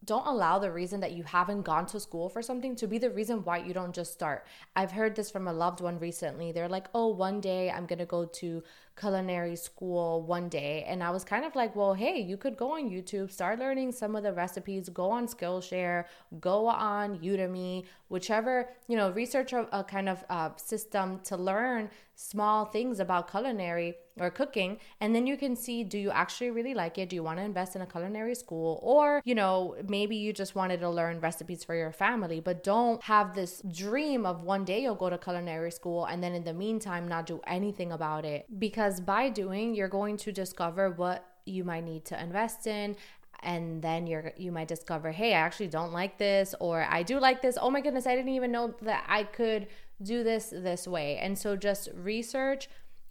don't 0.05 0.27
allow 0.27 0.59
the 0.59 0.71
reason 0.71 0.99
that 1.01 1.13
you 1.13 1.23
haven't 1.23 1.61
gone 1.61 1.85
to 1.87 1.99
school 1.99 2.29
for 2.29 2.41
something 2.41 2.75
to 2.77 2.87
be 2.87 2.97
the 2.97 3.09
reason 3.09 3.43
why 3.43 3.57
you 3.57 3.73
don't 3.73 3.93
just 3.95 4.13
start. 4.13 4.45
I've 4.75 4.91
heard 4.91 5.15
this 5.15 5.31
from 5.31 5.47
a 5.47 5.53
loved 5.53 5.81
one 5.81 5.99
recently. 5.99 6.51
They're 6.51 6.69
like, 6.69 6.87
"Oh, 6.93 7.07
one 7.07 7.39
day 7.41 7.71
I'm 7.71 7.85
going 7.85 7.99
to 7.99 8.05
go 8.05 8.25
to 8.25 8.63
culinary 8.99 9.55
school 9.55 10.21
one 10.21 10.49
day." 10.49 10.83
And 10.87 11.03
I 11.03 11.11
was 11.11 11.23
kind 11.23 11.45
of 11.45 11.55
like, 11.55 11.75
"Well, 11.75 11.93
hey, 11.93 12.19
you 12.19 12.37
could 12.37 12.57
go 12.57 12.73
on 12.73 12.89
YouTube, 12.89 13.31
start 13.31 13.59
learning 13.59 13.91
some 13.91 14.15
of 14.15 14.23
the 14.23 14.33
recipes, 14.33 14.89
go 14.89 15.11
on 15.11 15.27
Skillshare, 15.27 16.05
go 16.39 16.67
on 16.67 17.19
Udemy, 17.19 17.85
whichever, 18.09 18.69
you 18.87 18.95
know, 18.97 19.09
research 19.11 19.53
a, 19.53 19.67
a 19.77 19.83
kind 19.83 20.07
of 20.09 20.23
uh, 20.29 20.49
system 20.57 21.19
to 21.23 21.37
learn 21.37 21.89
small 22.15 22.65
things 22.65 22.99
about 22.99 23.29
culinary 23.29 23.95
or 24.19 24.29
cooking 24.29 24.77
and 25.01 25.15
then 25.15 25.25
you 25.25 25.35
can 25.35 25.55
see 25.55 25.83
do 25.83 25.97
you 25.97 26.11
actually 26.11 26.51
really 26.51 26.75
like 26.75 26.99
it 26.99 27.09
do 27.09 27.15
you 27.15 27.23
want 27.23 27.39
to 27.39 27.43
invest 27.43 27.75
in 27.75 27.81
a 27.81 27.85
culinary 27.87 28.35
school 28.35 28.79
or 28.83 29.19
you 29.25 29.33
know 29.33 29.75
maybe 29.87 30.15
you 30.15 30.31
just 30.31 30.53
wanted 30.53 30.79
to 30.79 30.87
learn 30.87 31.19
recipes 31.19 31.63
for 31.63 31.73
your 31.73 31.91
family 31.91 32.39
but 32.39 32.63
don't 32.63 33.01
have 33.01 33.33
this 33.33 33.63
dream 33.71 34.27
of 34.27 34.43
one 34.43 34.63
day 34.63 34.83
you'll 34.83 34.93
go 34.93 35.09
to 35.09 35.17
culinary 35.17 35.71
school 35.71 36.05
and 36.05 36.23
then 36.23 36.33
in 36.33 36.43
the 36.43 36.53
meantime 36.53 37.07
not 37.07 37.25
do 37.25 37.41
anything 37.47 37.91
about 37.91 38.23
it 38.23 38.45
because 38.59 38.82
by 38.99 39.29
doing 39.29 39.73
you're 39.73 39.87
going 39.87 40.17
to 40.17 40.31
discover 40.31 40.89
what 40.91 41.25
you 41.45 41.63
might 41.63 41.83
need 41.83 42.05
to 42.05 42.21
invest 42.21 42.67
in 42.67 42.95
and 43.41 43.81
then 43.81 44.07
you're 44.07 44.31
you 44.37 44.51
might 44.51 44.67
discover 44.67 45.11
hey 45.11 45.33
i 45.33 45.37
actually 45.37 45.67
don't 45.67 45.91
like 45.91 46.17
this 46.17 46.55
or 46.59 46.85
i 46.89 47.03
do 47.03 47.19
like 47.19 47.41
this. 47.41 47.57
Oh 47.61 47.69
my 47.69 47.81
goodness 47.81 48.07
i 48.07 48.15
didn't 48.15 48.31
even 48.31 48.51
know 48.51 48.73
that 48.81 49.03
i 49.07 49.23
could 49.23 49.67
do 50.01 50.23
this 50.23 50.49
this 50.49 50.87
way. 50.87 51.17
And 51.17 51.37
so 51.37 51.55
just 51.55 51.89
research 51.95 52.67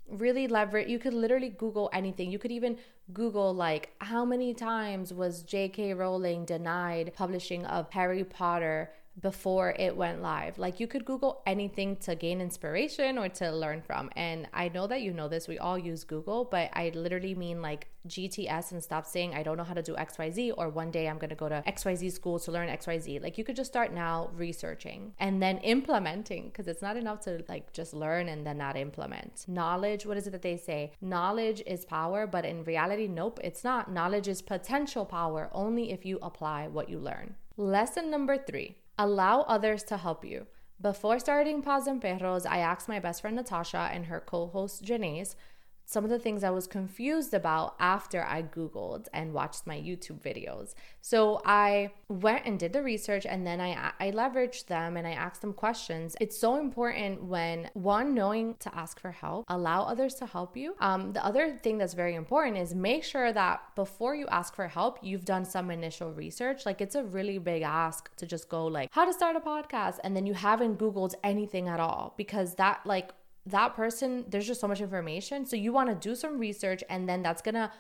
really 0.09 0.47
leverage 0.47 0.89
you 0.89 0.99
could 0.99 1.15
literally 1.15 1.49
google 1.51 1.89
anything. 1.93 2.31
You 2.31 2.39
could 2.39 2.53
even 2.53 2.77
google 3.13 3.53
like 3.55 3.91
how 3.99 4.25
many 4.25 4.55
times 4.55 5.13
was 5.13 5.43
jk 5.45 5.97
rowling 5.97 6.45
denied 6.45 7.13
publishing 7.15 7.65
of 7.67 7.91
harry 7.91 8.25
potter 8.25 8.91
before 9.21 9.75
it 9.79 9.97
went 9.97 10.23
live. 10.23 10.59
Like 10.59 10.81
you 10.81 10.87
could 10.87 11.05
Google 11.05 11.43
anything 11.47 11.97
to 11.97 12.15
gain 12.15 12.41
inspiration 12.41 13.19
or 13.19 13.29
to 13.29 13.53
learn 13.53 13.83
from. 13.83 14.11
And 14.17 14.49
I 14.53 14.69
know 14.69 14.87
that 14.87 15.03
you 15.03 15.13
know 15.13 15.29
this, 15.29 15.49
we 15.49 15.59
all 15.59 15.79
use 15.79 16.05
Google, 16.05 16.45
but 16.45 16.71
I 16.73 16.93
literally 16.95 17.35
mean 17.35 17.61
like 17.61 17.89
GTS 18.09 18.73
and 18.73 18.83
stop 18.83 19.07
saying 19.07 19.35
I 19.35 19.43
don't 19.43 19.57
know 19.57 19.65
how 19.65 19.75
to 19.75 19.83
do 19.83 19.95
XYZ 19.95 20.55
or 20.57 20.71
one 20.71 20.91
day 20.91 21.09
I'm 21.09 21.19
going 21.19 21.31
to 21.31 21.37
go 21.37 21.49
to 21.49 21.63
XYZ 21.67 22.13
school 22.13 22.39
to 22.41 22.51
learn 22.51 22.69
XYZ. 22.69 23.23
Like 23.23 23.39
you 23.39 23.45
could 23.45 23.57
just 23.57 23.71
start 23.71 23.93
now 23.93 24.31
researching 24.35 25.13
and 25.19 25.43
then 25.43 25.59
implementing 25.59 26.47
because 26.49 26.67
it's 26.67 26.83
not 26.83 26.97
enough 26.97 27.21
to 27.21 27.45
like 27.49 27.73
just 27.73 27.95
learn 27.95 28.29
and 28.29 28.47
then 28.47 28.59
not 28.59 28.77
implement. 28.77 29.45
Knowledge, 29.47 30.07
what 30.07 30.17
is 30.17 30.27
it 30.27 30.31
that 30.31 30.43
they 30.43 30.57
say? 30.57 30.93
Knowledge 31.01 31.63
is 31.67 31.85
power, 31.85 32.27
but 32.27 32.45
in 32.45 32.65
reality, 32.65 33.07
nope, 33.07 33.39
it's 33.45 33.63
not. 33.63 33.93
Knowledge 33.93 34.27
is 34.27 34.43
potential 34.43 35.05
power 35.05 35.51
only 35.53 35.93
if 35.93 36.05
you 36.05 36.19
apply 36.23 36.67
what 36.67 36.89
you 36.89 36.99
learn. 36.99 37.35
Lesson 37.57 38.11
number 38.11 38.39
three 38.39 38.77
Allow 39.03 39.41
others 39.49 39.83
to 39.91 39.97
help 39.97 40.25
you. 40.25 40.47
Before 40.81 41.19
starting 41.19 41.61
Paws 41.61 41.89
and 41.89 42.01
Perros, 42.01 42.47
I 42.47 42.59
asked 42.59 42.89
my 42.89 43.01
best 43.01 43.21
friend 43.21 43.35
Natasha 43.35 43.91
and 43.93 44.07
her 44.07 44.21
co 44.21 44.47
host 44.47 44.85
Janaise 44.85 45.35
some 45.85 46.05
of 46.05 46.11
the 46.11 46.19
things 46.19 46.45
I 46.45 46.51
was 46.51 46.67
confused 46.67 47.35
about 47.35 47.75
after 47.79 48.25
I 48.25 48.43
Googled 48.43 49.09
and 49.13 49.33
watched 49.33 49.67
my 49.67 49.77
YouTube 49.77 50.21
videos. 50.21 50.75
So 51.01 51.43
I 51.45 51.91
went 52.09 52.47
and 52.47 52.59
did 52.59 52.73
the 52.73 52.83
research 52.83 53.27
and 53.27 53.47
then 53.47 53.61
I, 53.61 53.93
I 53.99 54.11
leveraged 54.11 54.67
them 54.67 54.97
and 54.97 55.07
I 55.07 55.13
asked 55.13 55.41
them 55.41 55.53
questions. 55.53 56.17
It's 56.21 56.39
so 56.39 56.57
important 56.57 57.25
when 57.25 57.71
one, 57.75 58.15
knowing 58.15 58.55
to 58.61 58.75
ask 58.75 59.01
for 59.01 59.11
help, 59.11 59.45
allow 59.49 59.83
others 59.83 60.15
to 60.17 60.27
help 60.27 60.57
you. 60.57 60.75
Um, 60.81 61.13
the 61.13 61.25
other 61.25 61.57
thing 61.57 61.79
that's 61.79 61.95
very 61.95 62.15
important 62.15 62.57
is 62.57 62.75
make 62.75 63.05
sure 63.05 63.33
that 63.33 63.75
before 63.75 64.15
you 64.15 64.27
ask 64.29 64.55
for 64.55 64.69
help, 64.69 64.99
you've 65.03 65.25
done 65.25 65.45
some 65.45 65.71
initial 65.71 66.13
research. 66.13 66.65
Like 66.65 66.81
it's 66.81 66.95
a 66.95 67.05
really 67.05 67.39
big 67.39 67.63
ask 67.63 68.15
to 68.17 68.27
just 68.27 68.49
go 68.49 68.67
like, 68.67 68.89
how 68.93 69.05
to 69.05 69.13
start 69.13 69.37
a 69.37 69.41
podcast, 69.41 69.99
and 70.05 70.17
then 70.17 70.27
you 70.27 70.35
haven't 70.35 70.79
Googled 70.79 71.15
anything 71.23 71.69
at 71.69 71.81
all 71.81 72.15
because 72.17 72.55
that 72.57 72.81
like 72.85 73.11
that 73.47 73.75
person, 73.75 74.25
there's 74.29 74.47
just 74.47 74.61
so 74.61 74.69
much 74.69 74.81
information. 74.81 75.47
So 75.47 75.57
you 75.57 75.73
want 75.73 75.89
to 75.89 75.95
do 75.95 76.15
some 76.15 76.39
research, 76.39 76.85
and 76.89 77.09
then 77.09 77.23
that's 77.23 77.43
gonna 77.43 77.73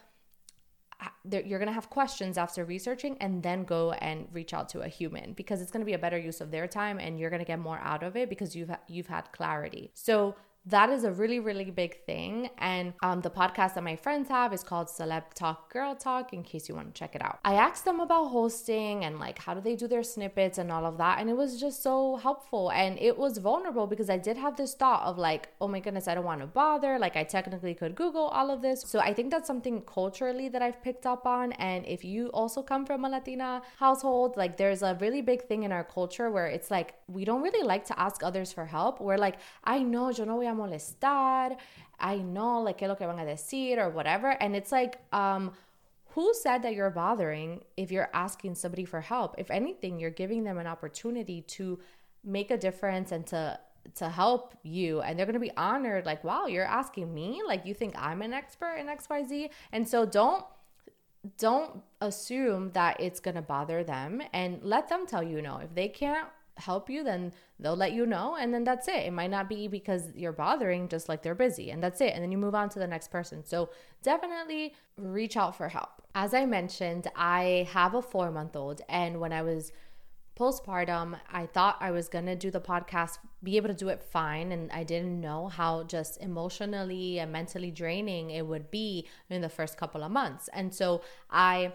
you're 1.24 1.58
to 1.68 1.72
have 1.72 1.90
questions 1.90 2.38
after 2.38 2.64
researching 2.64 3.16
and 3.20 3.42
then 3.42 3.64
go 3.64 3.92
and 3.92 4.28
reach 4.32 4.54
out 4.54 4.68
to 4.68 4.80
a 4.80 4.88
human 4.88 5.32
because 5.32 5.60
it's 5.60 5.70
to 5.80 5.86
be 5.86 5.94
a 5.94 5.98
better 5.98 6.18
use 6.18 6.40
of 6.40 6.50
their 6.50 6.66
time 6.66 6.98
and 6.98 7.18
you're 7.18 7.30
to 7.40 7.44
get 7.46 7.58
more 7.58 7.78
out 7.78 8.02
of 8.02 8.16
it 8.16 8.28
because 8.28 8.54
you've 8.54 8.70
you've 8.88 9.08
had 9.08 9.30
clarity. 9.32 9.90
So 9.94 10.36
that 10.66 10.90
is 10.90 11.02
a 11.02 11.10
really 11.10 11.40
really 11.40 11.70
big 11.70 12.04
thing. 12.04 12.48
And 12.58 12.94
um, 13.02 13.20
the 13.20 13.30
podcast 13.30 13.74
that 13.74 13.82
my 13.82 13.96
friends 13.96 14.28
have 14.28 14.52
is 14.52 14.62
called 14.62 14.86
celeb 14.86 15.34
talk 15.34 15.72
girl 15.72 15.94
talk 15.96 16.32
in 16.32 16.42
case 16.44 16.68
you 16.68 16.74
want 16.74 16.94
to 16.94 16.98
check 16.98 17.14
it 17.16 17.22
out. 17.22 17.40
I 17.44 17.54
asked 17.54 17.84
them 17.84 17.98
about 17.98 18.28
hosting 18.28 19.04
and 19.04 19.18
like 19.18 19.38
how 19.38 19.54
do 19.54 19.60
they 19.60 19.74
do 19.74 19.88
their 19.88 20.04
snippets 20.04 20.58
and 20.58 20.70
all 20.70 20.86
of 20.86 20.98
that 20.98 21.18
and 21.18 21.28
it 21.28 21.36
was 21.36 21.58
just 21.58 21.82
so 21.82 22.16
helpful. 22.16 22.70
And 22.70 22.98
it 22.98 23.18
was 23.18 23.38
vulnerable 23.38 23.86
because 23.86 24.08
i 24.08 24.18
did 24.18 24.36
have 24.36 24.56
this 24.56 24.74
thought 24.74 25.02
of 25.02 25.18
like 25.18 25.48
oh 25.60 25.68
my 25.68 25.80
goodness 25.80 26.06
i 26.06 26.14
don't 26.14 26.24
want 26.24 26.40
to 26.40 26.46
bother. 26.46 26.98
Like 26.98 27.16
i 27.16 27.24
technically 27.24 27.74
could 27.74 27.96
google 27.96 28.28
all 28.28 28.50
of 28.50 28.62
this. 28.62 28.82
So 28.82 29.00
i 29.00 29.12
think 29.12 29.30
that's 29.32 29.48
something 29.48 29.82
culturally 29.82 30.48
that 30.48 30.62
i've 30.62 30.80
picked 30.82 31.06
up 31.06 31.26
on. 31.26 31.52
And 31.52 31.84
if 31.86 32.04
you 32.04 32.28
also 32.28 32.62
come 32.62 32.86
from 32.86 33.04
a 33.04 33.08
latina 33.08 33.62
household 33.78 34.36
like 34.36 34.56
there's 34.56 34.82
a 34.82 34.96
really 35.00 35.22
big 35.22 35.42
thing 35.48 35.64
in 35.64 35.72
our 35.72 35.84
culture 35.84 36.30
where 36.30 36.46
it's 36.46 36.70
like 36.70 36.94
we 37.08 37.24
don't 37.24 37.42
really 37.42 37.66
like 37.66 37.84
to 37.86 37.98
ask 37.98 38.22
others 38.22 38.52
for 38.52 38.64
help. 38.64 39.00
We're 39.00 39.18
like 39.18 39.38
i 39.64 39.80
know 39.80 40.10
yo 40.10 40.24
no 40.24 40.36
voy 40.42 40.48
a 40.48 40.51
molestar. 40.54 41.56
I 41.98 42.16
know, 42.16 42.62
like, 42.62 42.78
qué 42.78 42.88
lo 42.88 42.94
que 42.94 43.06
van 43.06 43.18
a 43.18 43.24
decir 43.24 43.78
or 43.78 43.90
whatever. 43.90 44.30
And 44.30 44.56
it's 44.56 44.72
like, 44.72 44.98
um, 45.12 45.52
who 46.14 46.32
said 46.34 46.62
that 46.62 46.74
you're 46.74 46.90
bothering 46.90 47.62
if 47.76 47.90
you're 47.90 48.10
asking 48.12 48.54
somebody 48.56 48.84
for 48.84 49.00
help? 49.00 49.34
If 49.38 49.50
anything, 49.50 49.98
you're 49.98 50.10
giving 50.10 50.44
them 50.44 50.58
an 50.58 50.66
opportunity 50.66 51.42
to 51.42 51.78
make 52.24 52.50
a 52.50 52.56
difference 52.56 53.12
and 53.12 53.26
to 53.28 53.58
to 53.96 54.08
help 54.08 54.54
you 54.62 55.00
and 55.00 55.18
they're 55.18 55.26
going 55.26 55.34
to 55.34 55.40
be 55.40 55.50
honored 55.56 56.06
like 56.06 56.22
wow 56.22 56.46
you're 56.46 56.64
asking 56.64 57.12
me 57.12 57.42
like 57.44 57.66
you 57.66 57.74
think 57.74 57.92
i'm 57.98 58.22
an 58.22 58.32
expert 58.32 58.76
in 58.76 58.86
xyz 58.86 59.50
and 59.72 59.88
so 59.88 60.06
don't 60.06 60.44
don't 61.36 61.82
assume 62.00 62.70
that 62.74 63.00
it's 63.00 63.18
going 63.18 63.34
to 63.34 63.42
bother 63.42 63.82
them 63.82 64.22
and 64.32 64.60
let 64.62 64.88
them 64.88 65.04
tell 65.04 65.22
you 65.22 65.42
no 65.42 65.58
if 65.58 65.74
they 65.74 65.88
can't 65.88 66.28
help 66.56 66.90
you, 66.90 67.02
then 67.02 67.32
they'll 67.58 67.76
let 67.76 67.92
you 67.92 68.06
know. 68.06 68.36
And 68.36 68.52
then 68.52 68.64
that's 68.64 68.88
it. 68.88 69.06
It 69.06 69.12
might 69.12 69.30
not 69.30 69.48
be 69.48 69.68
because 69.68 70.04
you're 70.14 70.32
bothering, 70.32 70.88
just 70.88 71.08
like 71.08 71.22
they're 71.22 71.34
busy, 71.34 71.70
and 71.70 71.82
that's 71.82 72.00
it. 72.00 72.14
And 72.14 72.22
then 72.22 72.32
you 72.32 72.38
move 72.38 72.54
on 72.54 72.68
to 72.70 72.78
the 72.78 72.86
next 72.86 73.10
person. 73.10 73.44
So 73.44 73.70
definitely 74.02 74.74
reach 74.96 75.36
out 75.36 75.56
for 75.56 75.68
help. 75.68 76.02
As 76.14 76.34
I 76.34 76.44
mentioned, 76.46 77.08
I 77.16 77.68
have 77.72 77.94
a 77.94 78.02
four 78.02 78.30
month 78.30 78.56
old, 78.56 78.82
and 78.88 79.20
when 79.20 79.32
I 79.32 79.42
was 79.42 79.72
postpartum, 80.38 81.18
I 81.30 81.46
thought 81.46 81.76
I 81.80 81.90
was 81.90 82.08
gonna 82.08 82.34
do 82.34 82.50
the 82.50 82.60
podcast, 82.60 83.18
be 83.42 83.56
able 83.56 83.68
to 83.68 83.74
do 83.74 83.88
it 83.88 84.02
fine, 84.02 84.50
and 84.50 84.70
I 84.72 84.82
didn't 84.82 85.20
know 85.20 85.48
how 85.48 85.84
just 85.84 86.20
emotionally 86.20 87.18
and 87.18 87.30
mentally 87.30 87.70
draining 87.70 88.30
it 88.30 88.46
would 88.46 88.70
be 88.70 89.06
in 89.28 89.42
the 89.42 89.48
first 89.48 89.76
couple 89.76 90.02
of 90.02 90.10
months. 90.10 90.48
And 90.52 90.74
so 90.74 91.02
I 91.30 91.72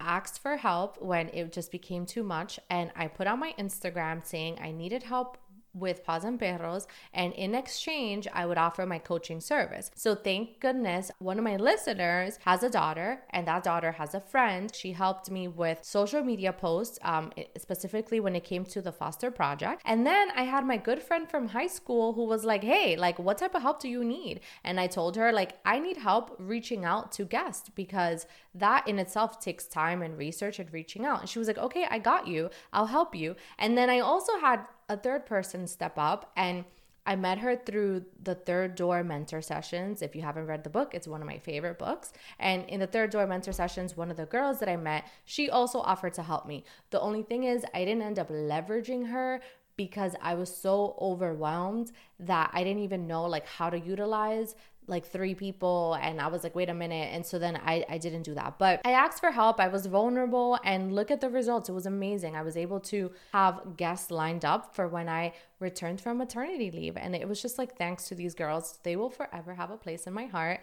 asked 0.00 0.40
for 0.40 0.56
help 0.56 1.00
when 1.02 1.28
it 1.30 1.52
just 1.52 1.72
became 1.72 2.06
too 2.06 2.22
much 2.22 2.58
and 2.70 2.90
I 2.94 3.08
put 3.08 3.26
on 3.26 3.40
my 3.40 3.54
Instagram 3.58 4.24
saying 4.24 4.58
I 4.60 4.72
needed 4.72 5.02
help 5.02 5.38
with 5.78 6.04
Paws 6.04 6.24
and 6.24 6.38
Perros, 6.38 6.86
and 7.12 7.32
in 7.34 7.54
exchange, 7.54 8.26
I 8.32 8.46
would 8.46 8.58
offer 8.58 8.86
my 8.86 8.98
coaching 8.98 9.40
service. 9.40 9.90
So, 9.94 10.14
thank 10.14 10.60
goodness, 10.60 11.10
one 11.18 11.38
of 11.38 11.44
my 11.44 11.56
listeners 11.56 12.38
has 12.44 12.62
a 12.62 12.70
daughter, 12.70 13.22
and 13.30 13.46
that 13.46 13.64
daughter 13.64 13.92
has 13.92 14.14
a 14.14 14.20
friend. 14.20 14.74
She 14.74 14.92
helped 14.92 15.30
me 15.30 15.48
with 15.48 15.84
social 15.84 16.22
media 16.22 16.52
posts, 16.52 16.98
um, 17.02 17.32
specifically 17.56 18.20
when 18.20 18.36
it 18.36 18.44
came 18.44 18.64
to 18.66 18.82
the 18.82 18.92
Foster 18.92 19.30
Project. 19.30 19.82
And 19.84 20.06
then 20.06 20.30
I 20.36 20.42
had 20.42 20.64
my 20.66 20.76
good 20.76 21.02
friend 21.02 21.28
from 21.28 21.48
high 21.48 21.66
school 21.66 22.12
who 22.12 22.24
was 22.24 22.44
like, 22.44 22.64
Hey, 22.64 22.96
like, 22.96 23.18
what 23.18 23.38
type 23.38 23.54
of 23.54 23.62
help 23.62 23.80
do 23.80 23.88
you 23.88 24.04
need? 24.04 24.40
And 24.64 24.78
I 24.80 24.86
told 24.86 25.16
her, 25.16 25.32
like, 25.32 25.58
I 25.64 25.78
need 25.78 25.96
help 25.96 26.34
reaching 26.38 26.84
out 26.84 27.12
to 27.12 27.24
guests 27.24 27.70
because 27.74 28.26
that 28.54 28.86
in 28.88 28.98
itself 28.98 29.40
takes 29.40 29.66
time 29.66 30.02
and 30.02 30.16
research 30.18 30.58
and 30.58 30.72
reaching 30.72 31.04
out. 31.04 31.20
And 31.20 31.28
she 31.28 31.38
was 31.38 31.48
like, 31.48 31.58
Okay, 31.58 31.86
I 31.90 31.98
got 31.98 32.26
you, 32.26 32.50
I'll 32.72 32.86
help 32.86 33.14
you. 33.14 33.36
And 33.58 33.76
then 33.76 33.90
I 33.90 34.00
also 34.00 34.38
had 34.38 34.66
a 34.88 34.96
third 34.96 35.26
person 35.26 35.66
step 35.66 35.94
up 35.96 36.32
and 36.36 36.64
I 37.08 37.16
met 37.16 37.38
her 37.38 37.56
through 37.56 38.04
the 38.22 38.34
Third 38.34 38.74
Door 38.74 39.04
Mentor 39.04 39.40
Sessions. 39.40 40.02
If 40.02 40.14
you 40.14 40.20
haven't 40.20 40.46
read 40.46 40.62
the 40.62 40.68
book, 40.68 40.92
it's 40.92 41.08
one 41.08 41.22
of 41.22 41.26
my 41.26 41.38
favorite 41.38 41.78
books. 41.78 42.12
And 42.38 42.68
in 42.68 42.80
the 42.80 42.86
Third 42.86 43.08
Door 43.08 43.28
Mentor 43.28 43.52
Sessions, 43.52 43.96
one 43.96 44.10
of 44.10 44.18
the 44.18 44.26
girls 44.26 44.58
that 44.58 44.68
I 44.68 44.76
met, 44.76 45.06
she 45.24 45.48
also 45.48 45.78
offered 45.78 46.12
to 46.14 46.22
help 46.22 46.46
me. 46.46 46.64
The 46.90 47.00
only 47.00 47.22
thing 47.22 47.44
is, 47.44 47.64
I 47.72 47.86
didn't 47.86 48.02
end 48.02 48.18
up 48.18 48.28
leveraging 48.28 49.08
her 49.08 49.40
because 49.78 50.16
I 50.20 50.34
was 50.34 50.54
so 50.54 50.96
overwhelmed 51.00 51.92
that 52.20 52.50
I 52.52 52.62
didn't 52.62 52.82
even 52.82 53.06
know 53.06 53.24
like 53.24 53.46
how 53.46 53.70
to 53.70 53.80
utilize 53.80 54.54
like 54.88 55.06
three 55.06 55.34
people 55.34 55.98
and 56.00 56.20
I 56.20 56.28
was 56.28 56.42
like, 56.42 56.54
wait 56.54 56.68
a 56.68 56.74
minute. 56.74 57.10
And 57.12 57.24
so 57.24 57.38
then 57.38 57.56
I, 57.56 57.84
I 57.88 57.98
didn't 57.98 58.22
do 58.22 58.34
that. 58.34 58.58
But 58.58 58.80
I 58.84 58.92
asked 58.92 59.20
for 59.20 59.30
help. 59.30 59.60
I 59.60 59.68
was 59.68 59.86
vulnerable 59.86 60.58
and 60.64 60.94
look 60.94 61.10
at 61.10 61.20
the 61.20 61.30
results. 61.30 61.68
It 61.68 61.72
was 61.72 61.86
amazing. 61.86 62.34
I 62.34 62.42
was 62.42 62.56
able 62.56 62.80
to 62.80 63.12
have 63.32 63.76
guests 63.76 64.10
lined 64.10 64.44
up 64.44 64.74
for 64.74 64.88
when 64.88 65.08
I 65.08 65.34
returned 65.60 66.00
from 66.00 66.18
maternity 66.18 66.70
leave. 66.70 66.96
And 66.96 67.14
it 67.14 67.28
was 67.28 67.40
just 67.42 67.58
like, 67.58 67.76
thanks 67.76 68.08
to 68.08 68.14
these 68.14 68.34
girls, 68.34 68.78
they 68.82 68.96
will 68.96 69.10
forever 69.10 69.54
have 69.54 69.70
a 69.70 69.76
place 69.76 70.06
in 70.06 70.12
my 70.12 70.26
heart. 70.26 70.60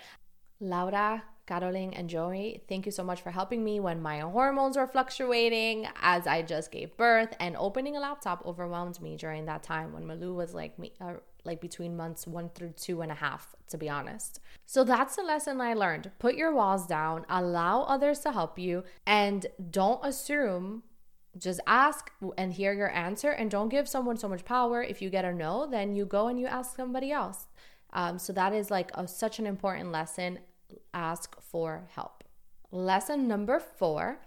Laura, 0.60 1.24
Carolyn, 1.46 1.94
and 1.94 2.10
Joey, 2.10 2.64
thank 2.68 2.86
you 2.86 2.92
so 2.92 3.04
much 3.04 3.22
for 3.22 3.30
helping 3.30 3.64
me 3.64 3.80
when 3.80 4.02
my 4.02 4.20
hormones 4.20 4.78
were 4.78 4.88
fluctuating 4.88 5.88
as 6.02 6.26
I 6.26 6.42
just 6.42 6.72
gave 6.72 6.96
birth. 6.98 7.36
And 7.40 7.56
opening 7.58 7.98
a 7.98 8.00
laptop 8.00 8.44
overwhelmed 8.46 9.02
me 9.02 9.16
during 9.18 9.46
that 9.46 9.64
time 9.64 9.94
when 9.94 10.06
Malou 10.06 10.34
was 10.34 10.54
like 10.54 10.80
me, 10.80 10.94
uh, 11.00 11.16
like 11.46 11.62
between 11.62 11.96
months 11.96 12.26
one 12.28 12.50
through 12.50 12.74
two 12.76 13.02
and 13.02 13.12
a 13.12 13.16
half, 13.16 13.56
to 13.68 13.78
be 13.78 13.90
honest. 13.90 14.40
So 14.66 14.84
that's 14.84 15.16
the 15.16 15.24
lesson 15.24 15.62
I 15.62 15.74
learned. 15.74 16.12
Put 16.20 16.36
your 16.36 16.54
walls 16.54 16.88
down, 16.88 17.26
allow 17.30 17.84
others 17.84 18.20
to 18.20 18.32
help 18.32 18.58
you, 18.58 18.84
and 19.06 19.46
don't 19.70 20.04
assume 20.04 20.84
just 21.38 21.60
ask 21.68 22.12
and 22.38 22.54
hear 22.54 22.74
your 22.74 22.90
answer 22.92 23.32
and 23.32 23.52
don't 23.52 23.70
give 23.70 23.88
someone 23.88 24.18
so 24.18 24.30
much 24.30 24.46
power. 24.46 24.82
If 24.82 25.02
you 25.02 25.10
get 25.10 25.26
a 25.26 25.34
no 25.34 25.68
then 25.70 25.94
you 25.94 26.06
go 26.06 26.28
and 26.28 26.40
you 26.40 26.48
ask 26.48 26.76
somebody 26.76 27.12
else. 27.12 27.48
Um, 27.94 28.20
so 28.20 28.34
that 28.34 28.54
is 28.54 28.72
like 28.72 28.92
a, 28.94 29.08
such 29.08 29.40
an 29.40 29.46
important 29.46 29.92
lesson. 29.92 30.40
Ask 30.94 31.40
for 31.42 31.88
help. 31.94 32.24
Lesson 32.72 33.28
number 33.28 33.60
four 33.60 34.20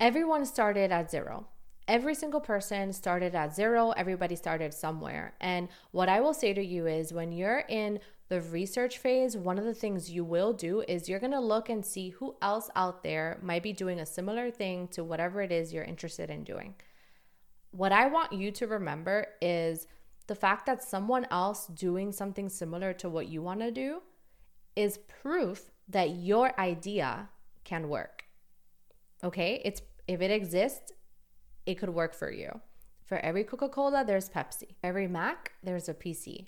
everyone 0.00 0.44
started 0.44 0.92
at 0.92 1.10
zero 1.10 1.46
every 1.88 2.14
single 2.14 2.40
person 2.40 2.92
started 2.92 3.34
at 3.34 3.54
zero 3.54 3.90
everybody 3.96 4.36
started 4.36 4.72
somewhere 4.72 5.34
and 5.40 5.68
what 5.90 6.08
i 6.08 6.20
will 6.20 6.34
say 6.34 6.52
to 6.52 6.62
you 6.62 6.86
is 6.86 7.12
when 7.12 7.32
you're 7.32 7.64
in 7.68 7.98
the 8.28 8.40
research 8.42 8.98
phase, 8.98 9.36
one 9.36 9.58
of 9.58 9.64
the 9.64 9.74
things 9.74 10.10
you 10.10 10.22
will 10.22 10.52
do 10.52 10.84
is 10.86 11.08
you're 11.08 11.18
to 11.18 11.40
look 11.40 11.70
and 11.70 11.84
see 11.84 12.10
who 12.10 12.36
else 12.42 12.68
out 12.76 13.02
there 13.02 13.38
might 13.42 13.62
be 13.62 13.72
doing 13.72 14.00
a 14.00 14.06
similar 14.06 14.50
thing 14.50 14.88
to 14.88 15.02
whatever 15.02 15.40
it 15.40 15.50
is 15.50 15.72
you're 15.72 15.84
interested 15.84 16.28
in 16.28 16.44
doing. 16.44 16.74
What 17.70 17.92
I 17.92 18.06
want 18.06 18.32
you 18.32 18.50
to 18.52 18.66
remember 18.66 19.26
is 19.40 19.86
the 20.26 20.34
fact 20.34 20.66
that 20.66 20.82
someone 20.82 21.26
else 21.30 21.66
doing 21.68 22.12
something 22.12 22.50
similar 22.50 22.92
to 22.94 23.08
what 23.08 23.28
you 23.28 23.40
want 23.40 23.60
to 23.60 23.70
do 23.70 24.02
is 24.76 24.98
proof 25.22 25.70
that 25.88 26.10
your 26.10 26.58
idea 26.60 27.30
can 27.64 27.88
work. 27.88 28.24
Okay? 29.24 29.62
It's 29.64 29.80
if 30.06 30.20
it 30.20 30.30
exists, 30.30 30.92
it 31.68 31.78
could 31.78 31.90
work 31.90 32.14
for 32.14 32.32
you. 32.32 32.60
For 33.04 33.18
every 33.18 33.44
Coca-Cola, 33.44 34.02
there's 34.06 34.30
Pepsi. 34.30 34.76
Every 34.82 35.06
Mac, 35.06 35.52
there's 35.62 35.88
a 35.88 35.94
PC. 35.94 36.46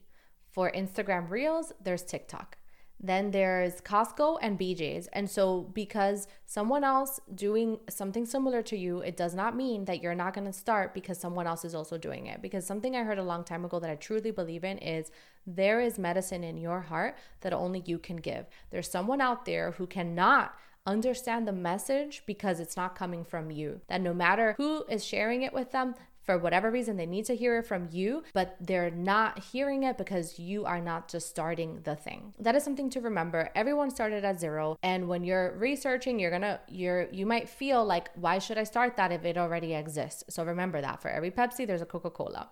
For 0.50 0.72
Instagram 0.72 1.28
Reels, 1.28 1.74
there's 1.84 2.02
TikTok. 2.02 2.56
Then 2.98 3.30
there's 3.30 3.82
Costco 3.82 4.38
and 4.40 4.58
BJ's. 4.58 5.08
And 5.08 5.28
so, 5.28 5.70
because 5.74 6.26
someone 6.46 6.84
else 6.84 7.20
doing 7.34 7.80
something 7.88 8.24
similar 8.24 8.62
to 8.62 8.76
you, 8.76 9.00
it 9.00 9.16
does 9.16 9.34
not 9.34 9.54
mean 9.54 9.84
that 9.86 10.02
you're 10.02 10.14
not 10.14 10.32
going 10.32 10.46
to 10.46 10.52
start 10.52 10.94
because 10.94 11.18
someone 11.18 11.46
else 11.46 11.64
is 11.66 11.74
also 11.74 11.98
doing 11.98 12.26
it. 12.26 12.40
Because 12.40 12.66
something 12.66 12.96
I 12.96 13.02
heard 13.02 13.18
a 13.18 13.22
long 13.22 13.44
time 13.44 13.64
ago 13.66 13.78
that 13.78 13.90
I 13.90 13.96
truly 13.96 14.30
believe 14.30 14.64
in 14.64 14.78
is 14.78 15.10
there 15.46 15.80
is 15.80 15.98
medicine 15.98 16.44
in 16.44 16.56
your 16.56 16.80
heart 16.80 17.16
that 17.42 17.52
only 17.52 17.82
you 17.84 17.98
can 17.98 18.16
give. 18.16 18.46
There's 18.70 18.90
someone 18.90 19.20
out 19.20 19.44
there 19.44 19.72
who 19.72 19.86
cannot 19.86 20.54
understand 20.90 21.46
the 21.46 21.52
message 21.52 22.22
because 22.26 22.60
it's 22.60 22.76
not 22.76 22.96
coming 22.96 23.24
from 23.24 23.50
you. 23.50 23.80
That 23.88 24.00
no 24.00 24.12
matter 24.12 24.54
who 24.56 24.84
is 24.88 25.04
sharing 25.04 25.42
it 25.42 25.52
with 25.52 25.70
them, 25.72 25.94
for 26.22 26.38
whatever 26.38 26.70
reason 26.70 26.96
they 26.96 27.06
need 27.06 27.24
to 27.24 27.34
hear 27.34 27.58
it 27.58 27.66
from 27.66 27.88
you 27.90 28.22
but 28.34 28.56
they're 28.60 28.90
not 28.90 29.42
hearing 29.52 29.82
it 29.84 29.96
because 29.98 30.38
you 30.38 30.64
are 30.64 30.80
not 30.80 31.08
just 31.08 31.28
starting 31.28 31.80
the 31.84 31.96
thing. 31.96 32.34
That 32.38 32.54
is 32.54 32.62
something 32.62 32.90
to 32.90 33.00
remember. 33.00 33.50
Everyone 33.54 33.90
started 33.90 34.24
at 34.24 34.38
zero 34.38 34.78
and 34.82 35.08
when 35.08 35.24
you're 35.24 35.56
researching 35.56 36.20
you're 36.20 36.30
gonna 36.30 36.60
you're 36.68 37.08
you 37.10 37.26
might 37.26 37.48
feel 37.48 37.84
like 37.84 38.10
why 38.14 38.38
should 38.38 38.58
i 38.58 38.64
start 38.64 38.96
that 38.96 39.10
if 39.10 39.24
it 39.24 39.38
already 39.38 39.74
exists? 39.74 40.22
So 40.28 40.44
remember 40.44 40.80
that 40.80 41.00
for 41.02 41.08
every 41.08 41.30
pepsi 41.30 41.66
there's 41.66 41.82
a 41.82 41.86
coca-cola. 41.86 42.48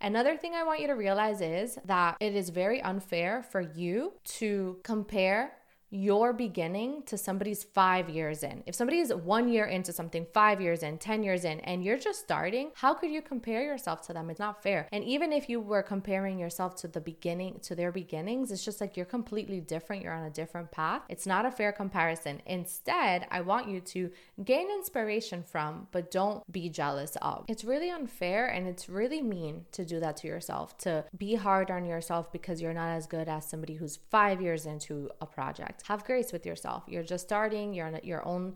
Another 0.00 0.36
thing 0.36 0.54
I 0.54 0.64
want 0.64 0.80
you 0.80 0.88
to 0.88 0.94
realize 0.94 1.40
is 1.40 1.78
that 1.86 2.16
it 2.20 2.34
is 2.34 2.50
very 2.50 2.82
unfair 2.82 3.42
for 3.42 3.60
you 3.60 4.12
to 4.40 4.78
compare 4.82 5.52
your 5.94 6.32
beginning 6.32 7.04
to 7.06 7.16
somebody's 7.16 7.62
five 7.62 8.08
years 8.08 8.42
in. 8.42 8.64
If 8.66 8.74
somebody 8.74 8.98
is 8.98 9.14
one 9.14 9.48
year 9.48 9.66
into 9.66 9.92
something, 9.92 10.26
five 10.34 10.60
years 10.60 10.82
in, 10.82 10.98
10 10.98 11.22
years 11.22 11.44
in, 11.44 11.60
and 11.60 11.84
you're 11.84 11.98
just 11.98 12.18
starting, 12.18 12.72
how 12.74 12.94
could 12.94 13.10
you 13.10 13.22
compare 13.22 13.62
yourself 13.62 14.04
to 14.08 14.12
them? 14.12 14.28
It's 14.28 14.40
not 14.40 14.60
fair. 14.60 14.88
And 14.90 15.04
even 15.04 15.32
if 15.32 15.48
you 15.48 15.60
were 15.60 15.84
comparing 15.84 16.36
yourself 16.36 16.74
to 16.76 16.88
the 16.88 17.00
beginning, 17.00 17.60
to 17.62 17.76
their 17.76 17.92
beginnings, 17.92 18.50
it's 18.50 18.64
just 18.64 18.80
like 18.80 18.96
you're 18.96 19.06
completely 19.06 19.60
different. 19.60 20.02
You're 20.02 20.14
on 20.14 20.24
a 20.24 20.30
different 20.30 20.72
path. 20.72 21.02
It's 21.08 21.26
not 21.26 21.46
a 21.46 21.50
fair 21.52 21.70
comparison. 21.70 22.42
Instead, 22.44 23.28
I 23.30 23.42
want 23.42 23.68
you 23.68 23.80
to 23.80 24.10
gain 24.44 24.68
inspiration 24.70 25.44
from, 25.44 25.86
but 25.92 26.10
don't 26.10 26.50
be 26.50 26.68
jealous 26.68 27.16
of. 27.22 27.44
It's 27.46 27.64
really 27.64 27.90
unfair 27.90 28.48
and 28.48 28.66
it's 28.66 28.88
really 28.88 29.22
mean 29.22 29.66
to 29.70 29.84
do 29.84 30.00
that 30.00 30.16
to 30.18 30.26
yourself, 30.26 30.76
to 30.78 31.04
be 31.16 31.36
hard 31.36 31.70
on 31.70 31.84
yourself 31.84 32.32
because 32.32 32.60
you're 32.60 32.74
not 32.74 32.88
as 32.88 33.06
good 33.06 33.28
as 33.28 33.48
somebody 33.48 33.74
who's 33.74 34.00
five 34.10 34.42
years 34.42 34.66
into 34.66 35.08
a 35.20 35.26
project 35.26 35.83
have 35.84 36.04
grace 36.04 36.32
with 36.32 36.46
yourself. 36.46 36.84
You're 36.88 37.02
just 37.02 37.24
starting, 37.24 37.74
you're 37.74 37.86
on 37.86 37.98
your 38.02 38.26
own 38.26 38.54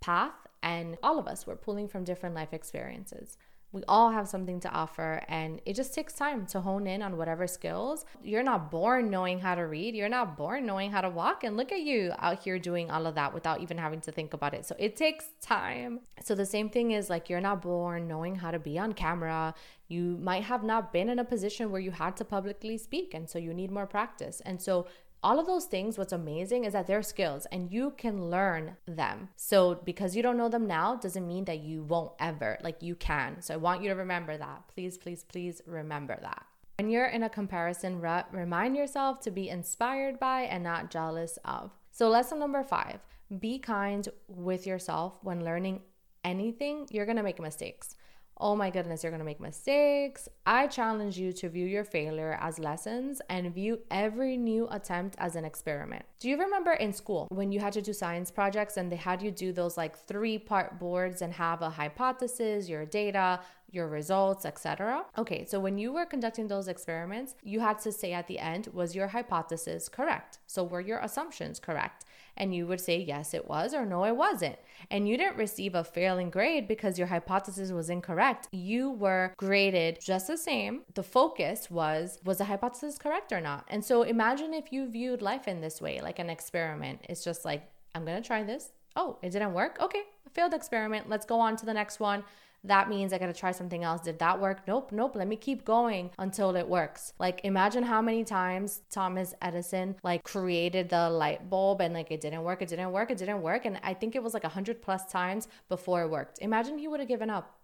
path, 0.00 0.34
and 0.62 0.96
all 1.02 1.18
of 1.18 1.26
us, 1.26 1.46
we're 1.46 1.56
pulling 1.56 1.88
from 1.88 2.04
different 2.04 2.34
life 2.34 2.52
experiences. 2.52 3.36
We 3.70 3.82
all 3.86 4.10
have 4.10 4.26
something 4.26 4.60
to 4.60 4.70
offer, 4.70 5.22
and 5.28 5.60
it 5.66 5.74
just 5.74 5.92
takes 5.92 6.14
time 6.14 6.46
to 6.46 6.60
hone 6.60 6.86
in 6.86 7.02
on 7.02 7.18
whatever 7.18 7.46
skills. 7.46 8.06
You're 8.22 8.42
not 8.42 8.70
born 8.70 9.10
knowing 9.10 9.40
how 9.40 9.56
to 9.56 9.66
read, 9.66 9.94
you're 9.94 10.08
not 10.08 10.38
born 10.38 10.64
knowing 10.64 10.90
how 10.90 11.02
to 11.02 11.10
walk, 11.10 11.44
and 11.44 11.56
look 11.56 11.70
at 11.70 11.80
you 11.80 12.12
out 12.18 12.42
here 12.42 12.58
doing 12.58 12.90
all 12.90 13.06
of 13.06 13.14
that 13.16 13.34
without 13.34 13.60
even 13.60 13.76
having 13.76 14.00
to 14.02 14.12
think 14.12 14.32
about 14.32 14.54
it. 14.54 14.64
So 14.64 14.74
it 14.78 14.96
takes 14.96 15.26
time. 15.42 16.00
So 16.24 16.34
the 16.34 16.46
same 16.46 16.70
thing 16.70 16.92
is 16.92 17.10
like 17.10 17.28
you're 17.28 17.42
not 17.42 17.60
born 17.60 18.08
knowing 18.08 18.36
how 18.36 18.52
to 18.52 18.58
be 18.58 18.78
on 18.78 18.94
camera. 18.94 19.54
You 19.88 20.16
might 20.18 20.44
have 20.44 20.64
not 20.64 20.92
been 20.92 21.10
in 21.10 21.18
a 21.18 21.24
position 21.24 21.70
where 21.70 21.80
you 21.80 21.90
had 21.90 22.16
to 22.18 22.24
publicly 22.24 22.78
speak, 22.78 23.12
and 23.12 23.28
so 23.28 23.38
you 23.38 23.52
need 23.52 23.70
more 23.70 23.86
practice. 23.86 24.40
And 24.46 24.62
so 24.62 24.86
all 25.22 25.40
of 25.40 25.46
those 25.46 25.64
things, 25.64 25.98
what's 25.98 26.12
amazing 26.12 26.64
is 26.64 26.72
that 26.72 26.86
they're 26.86 27.02
skills 27.02 27.46
and 27.50 27.72
you 27.72 27.92
can 27.96 28.30
learn 28.30 28.76
them. 28.86 29.28
So, 29.36 29.74
because 29.74 30.14
you 30.14 30.22
don't 30.22 30.36
know 30.36 30.48
them 30.48 30.66
now 30.66 30.94
doesn't 30.96 31.26
mean 31.26 31.44
that 31.46 31.60
you 31.60 31.82
won't 31.82 32.12
ever. 32.20 32.58
Like, 32.62 32.82
you 32.82 32.94
can. 32.94 33.42
So, 33.42 33.54
I 33.54 33.56
want 33.56 33.82
you 33.82 33.88
to 33.88 33.96
remember 33.96 34.36
that. 34.36 34.62
Please, 34.74 34.96
please, 34.96 35.24
please 35.24 35.60
remember 35.66 36.18
that. 36.22 36.44
When 36.78 36.88
you're 36.88 37.06
in 37.06 37.24
a 37.24 37.28
comparison 37.28 38.00
rut, 38.00 38.28
remind 38.30 38.76
yourself 38.76 39.20
to 39.20 39.32
be 39.32 39.48
inspired 39.48 40.20
by 40.20 40.42
and 40.42 40.62
not 40.62 40.90
jealous 40.90 41.38
of. 41.44 41.72
So, 41.90 42.08
lesson 42.08 42.38
number 42.38 42.62
five 42.62 43.00
be 43.40 43.58
kind 43.58 44.08
with 44.28 44.66
yourself 44.66 45.18
when 45.22 45.44
learning 45.44 45.82
anything. 46.24 46.86
You're 46.90 47.06
gonna 47.06 47.22
make 47.22 47.40
mistakes 47.40 47.96
oh 48.40 48.54
my 48.56 48.70
goodness, 48.70 49.02
you're 49.02 49.10
going 49.10 49.20
to 49.20 49.24
make 49.24 49.40
mistakes. 49.40 50.28
I 50.46 50.66
challenge 50.66 51.18
you 51.18 51.32
to 51.34 51.48
view 51.48 51.66
your 51.66 51.84
failure 51.84 52.38
as 52.40 52.58
lessons 52.58 53.20
and 53.28 53.52
view 53.52 53.80
every 53.90 54.36
new 54.36 54.68
attempt 54.70 55.16
as 55.18 55.36
an 55.36 55.44
experiment. 55.44 56.04
Do 56.20 56.28
you 56.28 56.38
remember 56.38 56.72
in 56.72 56.92
school 56.92 57.26
when 57.30 57.52
you 57.52 57.60
had 57.60 57.72
to 57.74 57.82
do 57.82 57.92
science 57.92 58.30
projects 58.30 58.76
and 58.76 58.90
they 58.90 58.96
had 58.96 59.22
you 59.22 59.30
do 59.30 59.52
those 59.52 59.76
like 59.76 59.96
three 59.96 60.38
part 60.38 60.78
boards 60.78 61.22
and 61.22 61.32
have 61.32 61.62
a 61.62 61.70
hypothesis, 61.70 62.68
your 62.68 62.84
data, 62.86 63.40
your 63.70 63.86
results, 63.86 64.44
etc. 64.44 65.04
Okay, 65.18 65.44
so 65.44 65.60
when 65.60 65.76
you 65.78 65.92
were 65.92 66.06
conducting 66.06 66.48
those 66.48 66.68
experiments, 66.68 67.34
you 67.42 67.60
had 67.60 67.78
to 67.80 67.92
say 67.92 68.12
at 68.12 68.26
the 68.26 68.38
end, 68.38 68.68
was 68.72 68.94
your 68.94 69.08
hypothesis 69.08 69.88
correct? 69.88 70.38
So 70.46 70.64
were 70.64 70.80
your 70.80 70.98
assumptions 71.00 71.60
correct? 71.60 72.04
And 72.38 72.54
you 72.54 72.66
would 72.66 72.80
say, 72.80 72.98
yes, 72.98 73.34
it 73.34 73.46
was, 73.46 73.74
or 73.74 73.84
no, 73.84 74.04
it 74.04 74.16
wasn't. 74.16 74.56
And 74.90 75.06
you 75.06 75.18
didn't 75.18 75.36
receive 75.36 75.74
a 75.74 75.84
failing 75.84 76.30
grade 76.30 76.66
because 76.66 76.96
your 76.96 77.08
hypothesis 77.08 77.70
was 77.72 77.90
incorrect. 77.90 78.48
You 78.52 78.92
were 78.92 79.34
graded 79.36 79.98
just 80.00 80.28
the 80.28 80.38
same. 80.38 80.82
The 80.94 81.02
focus 81.02 81.70
was, 81.70 82.18
was 82.24 82.38
the 82.38 82.44
hypothesis 82.44 82.96
correct 82.96 83.32
or 83.32 83.40
not? 83.40 83.66
And 83.68 83.84
so 83.84 84.02
imagine 84.02 84.54
if 84.54 84.72
you 84.72 84.88
viewed 84.88 85.20
life 85.20 85.46
in 85.48 85.60
this 85.60 85.82
way, 85.82 86.00
like 86.00 86.18
an 86.18 86.30
experiment. 86.30 87.00
It's 87.08 87.24
just 87.24 87.44
like, 87.44 87.68
I'm 87.94 88.04
gonna 88.04 88.22
try 88.22 88.42
this. 88.44 88.70
Oh, 88.96 89.18
it 89.20 89.30
didn't 89.30 89.52
work? 89.52 89.78
Okay, 89.80 90.02
failed 90.32 90.54
experiment. 90.54 91.08
Let's 91.08 91.26
go 91.26 91.40
on 91.40 91.56
to 91.56 91.66
the 91.66 91.74
next 91.74 92.00
one 92.00 92.24
that 92.64 92.88
means 92.88 93.12
I 93.12 93.18
gotta 93.18 93.32
try 93.32 93.52
something 93.52 93.84
else. 93.84 94.00
Did 94.00 94.18
that 94.18 94.40
work? 94.40 94.66
Nope, 94.66 94.92
nope. 94.92 95.14
Let 95.14 95.28
me 95.28 95.36
keep 95.36 95.64
going 95.64 96.10
until 96.18 96.56
it 96.56 96.68
works. 96.68 97.12
Like 97.18 97.40
imagine 97.44 97.84
how 97.84 98.02
many 98.02 98.24
times 98.24 98.82
Thomas 98.90 99.34
Edison 99.40 99.96
like 100.02 100.24
created 100.24 100.88
the 100.88 101.08
light 101.08 101.48
bulb 101.48 101.80
and 101.80 101.94
like 101.94 102.10
it 102.10 102.20
didn't 102.20 102.42
work, 102.42 102.62
it 102.62 102.68
didn't 102.68 102.92
work, 102.92 103.10
it 103.10 103.18
didn't 103.18 103.42
work. 103.42 103.64
And 103.64 103.78
I 103.82 103.94
think 103.94 104.16
it 104.16 104.22
was 104.22 104.34
like 104.34 104.44
a 104.44 104.48
hundred 104.48 104.82
plus 104.82 105.06
times 105.06 105.48
before 105.68 106.02
it 106.02 106.10
worked. 106.10 106.38
Imagine 106.40 106.78
he 106.78 106.88
would 106.88 107.00
have 107.00 107.08
given 107.08 107.30
up 107.30 107.58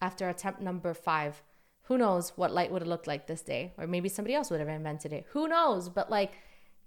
after 0.00 0.28
attempt 0.28 0.60
number 0.60 0.94
five. 0.94 1.42
Who 1.84 1.98
knows 1.98 2.32
what 2.36 2.52
light 2.52 2.70
would 2.70 2.82
have 2.82 2.88
looked 2.88 3.06
like 3.06 3.26
this 3.26 3.42
day? 3.42 3.72
Or 3.76 3.86
maybe 3.86 4.08
somebody 4.08 4.34
else 4.34 4.50
would 4.50 4.60
have 4.60 4.68
invented 4.68 5.12
it. 5.12 5.26
Who 5.30 5.48
knows? 5.48 5.88
But 5.88 6.10
like 6.10 6.32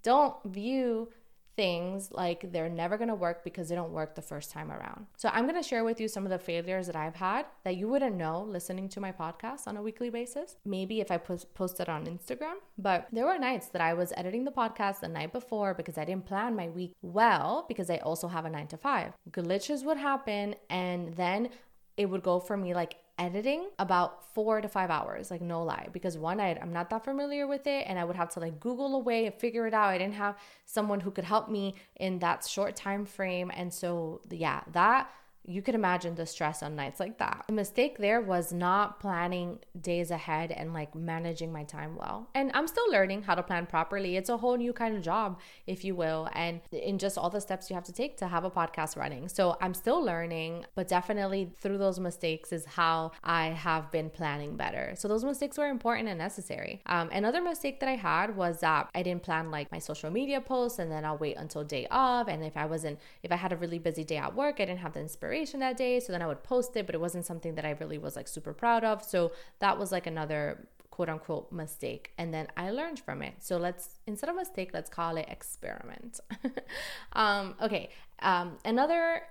don't 0.02 0.36
view 0.44 1.08
things 1.56 2.10
like 2.12 2.52
they're 2.52 2.68
never 2.68 2.98
to 3.08 3.14
work 3.14 3.44
because 3.44 3.68
they 3.68 3.74
don't 3.74 3.92
work 3.92 4.14
the 4.14 4.22
first 4.22 4.50
time 4.50 4.70
around. 4.70 5.06
So 5.16 5.28
I'm 5.32 5.46
to 5.54 5.62
share 5.62 5.84
with 5.84 6.00
you 6.00 6.08
some 6.08 6.24
of 6.24 6.30
the 6.30 6.38
failures 6.38 6.86
that 6.86 6.96
I've 6.96 7.14
had 7.16 7.46
that 7.64 7.76
you 7.76 7.88
wouldn't 7.88 8.16
know 8.16 8.42
listening 8.42 8.88
to 8.90 9.00
my 9.00 9.12
podcast 9.12 9.66
on 9.66 9.76
a 9.76 9.82
weekly 9.82 10.10
basis. 10.10 10.56
Maybe 10.64 11.00
if 11.00 11.10
I 11.10 11.16
post 11.16 11.54
posted 11.54 11.88
on 11.88 12.06
Instagram, 12.06 12.56
but 12.78 13.06
there 13.12 13.26
were 13.26 13.38
nights 13.38 13.68
that 13.68 13.82
I 13.82 13.94
was 13.94 14.12
editing 14.16 14.44
the 14.44 14.50
podcast 14.50 15.00
the 15.00 15.08
night 15.08 15.32
before 15.32 15.74
because 15.74 15.98
I 15.98 16.04
didn't 16.04 16.26
plan 16.26 16.56
my 16.56 16.68
week 16.68 16.92
well 17.02 17.64
because 17.68 17.90
I 17.90 17.98
also 17.98 18.28
have 18.28 18.44
a 18.44 18.50
9 18.50 18.66
to 18.68 18.76
5. 18.76 19.12
Glitches 19.30 19.84
would 19.84 19.98
happen 19.98 20.54
and 20.70 21.14
then 21.14 21.50
it 21.96 22.06
would 22.06 22.22
go 22.22 22.40
for 22.40 22.56
me 22.56 22.74
like 22.74 22.96
editing 23.18 23.68
about 23.78 24.34
four 24.34 24.60
to 24.60 24.68
five 24.68 24.90
hours, 24.90 25.30
like 25.30 25.40
no 25.40 25.62
lie, 25.62 25.88
because 25.92 26.18
one, 26.18 26.40
I, 26.40 26.58
I'm 26.60 26.72
not 26.72 26.90
that 26.90 27.04
familiar 27.04 27.46
with 27.46 27.66
it 27.66 27.84
and 27.86 27.98
I 27.98 28.04
would 28.04 28.16
have 28.16 28.30
to 28.30 28.40
like 28.40 28.58
Google 28.58 28.96
away 28.96 29.26
and 29.26 29.34
figure 29.34 29.66
it 29.66 29.74
out. 29.74 29.90
I 29.90 29.98
didn't 29.98 30.14
have 30.14 30.36
someone 30.66 31.00
who 31.00 31.10
could 31.10 31.24
help 31.24 31.48
me 31.48 31.74
in 31.96 32.18
that 32.20 32.44
short 32.46 32.74
time 32.74 33.04
frame. 33.06 33.52
And 33.54 33.72
so, 33.72 34.20
yeah, 34.30 34.62
that 34.72 35.10
you 35.46 35.60
could 35.60 35.74
imagine 35.74 36.14
the 36.14 36.26
stress 36.26 36.62
on 36.62 36.74
nights 36.74 36.98
like 36.98 37.18
that. 37.18 37.44
The 37.46 37.52
mistake 37.52 37.98
there 37.98 38.20
was 38.20 38.52
not 38.52 38.98
planning 38.98 39.58
days 39.78 40.10
ahead 40.10 40.50
and 40.50 40.72
like 40.72 40.94
managing 40.94 41.52
my 41.52 41.64
time 41.64 41.96
well. 41.96 42.28
And 42.34 42.50
I'm 42.54 42.66
still 42.66 42.90
learning 42.90 43.22
how 43.22 43.34
to 43.34 43.42
plan 43.42 43.66
properly. 43.66 44.16
It's 44.16 44.30
a 44.30 44.38
whole 44.38 44.56
new 44.56 44.72
kind 44.72 44.96
of 44.96 45.02
job, 45.02 45.38
if 45.66 45.84
you 45.84 45.94
will, 45.94 46.28
and 46.32 46.60
in 46.72 46.98
just 46.98 47.18
all 47.18 47.28
the 47.28 47.40
steps 47.40 47.68
you 47.68 47.74
have 47.74 47.84
to 47.84 47.92
take 47.92 48.16
to 48.18 48.28
have 48.28 48.44
a 48.44 48.50
podcast 48.50 48.96
running. 48.96 49.28
So 49.28 49.56
I'm 49.60 49.74
still 49.74 50.02
learning, 50.02 50.64
but 50.74 50.88
definitely 50.88 51.50
through 51.58 51.78
those 51.78 52.00
mistakes 52.00 52.52
is 52.52 52.64
how 52.64 53.12
I 53.22 53.48
have 53.48 53.90
been 53.90 54.08
planning 54.08 54.56
better. 54.56 54.94
So 54.96 55.08
those 55.08 55.24
mistakes 55.24 55.58
were 55.58 55.68
important 55.68 56.08
and 56.08 56.18
necessary. 56.18 56.80
Um, 56.86 57.10
another 57.10 57.42
mistake 57.42 57.80
that 57.80 57.88
I 57.88 57.96
had 57.96 58.34
was 58.34 58.60
that 58.60 58.88
I 58.94 59.02
didn't 59.02 59.22
plan 59.22 59.50
like 59.50 59.70
my 59.70 59.78
social 59.78 60.10
media 60.10 60.40
posts 60.40 60.78
and 60.78 60.90
then 60.90 61.04
I'll 61.04 61.18
wait 61.18 61.36
until 61.36 61.64
day 61.64 61.86
of. 61.90 62.28
And 62.28 62.42
if 62.42 62.56
I 62.56 62.64
wasn't, 62.64 62.98
if 63.22 63.30
I 63.30 63.36
had 63.36 63.52
a 63.52 63.56
really 63.56 63.78
busy 63.78 64.04
day 64.04 64.16
at 64.16 64.34
work, 64.34 64.56
I 64.58 64.64
didn't 64.64 64.80
have 64.80 64.94
the 64.94 65.00
inspiration 65.00 65.33
inspiration 65.34 65.60
that 65.60 65.76
day. 65.76 66.00
So 66.00 66.12
then 66.12 66.22
I 66.22 66.26
would 66.26 66.42
post 66.42 66.76
it, 66.76 66.86
but 66.86 66.94
it 66.94 67.00
wasn't 67.00 67.26
something 67.26 67.54
that 67.56 67.64
I 67.64 67.70
really 67.80 67.98
was 67.98 68.16
like 68.16 68.28
super 68.28 68.52
proud 68.52 68.84
of. 68.84 69.02
So 69.02 69.32
that 69.58 69.78
was 69.78 69.92
like 69.92 70.06
another 70.06 70.68
quote 70.90 71.08
unquote 71.08 71.50
mistake. 71.50 72.12
And 72.18 72.32
then 72.32 72.46
I 72.56 72.70
learned 72.70 73.00
from 73.00 73.22
it. 73.22 73.34
So 73.40 73.56
let's, 73.56 73.98
instead 74.06 74.30
of 74.30 74.36
mistake, 74.36 74.70
let's 74.72 74.90
call 74.90 75.16
it 75.16 75.26
experiment. 75.28 76.20
um, 77.14 77.54
okay. 77.60 77.90
Um, 78.20 78.58
another 78.64 79.22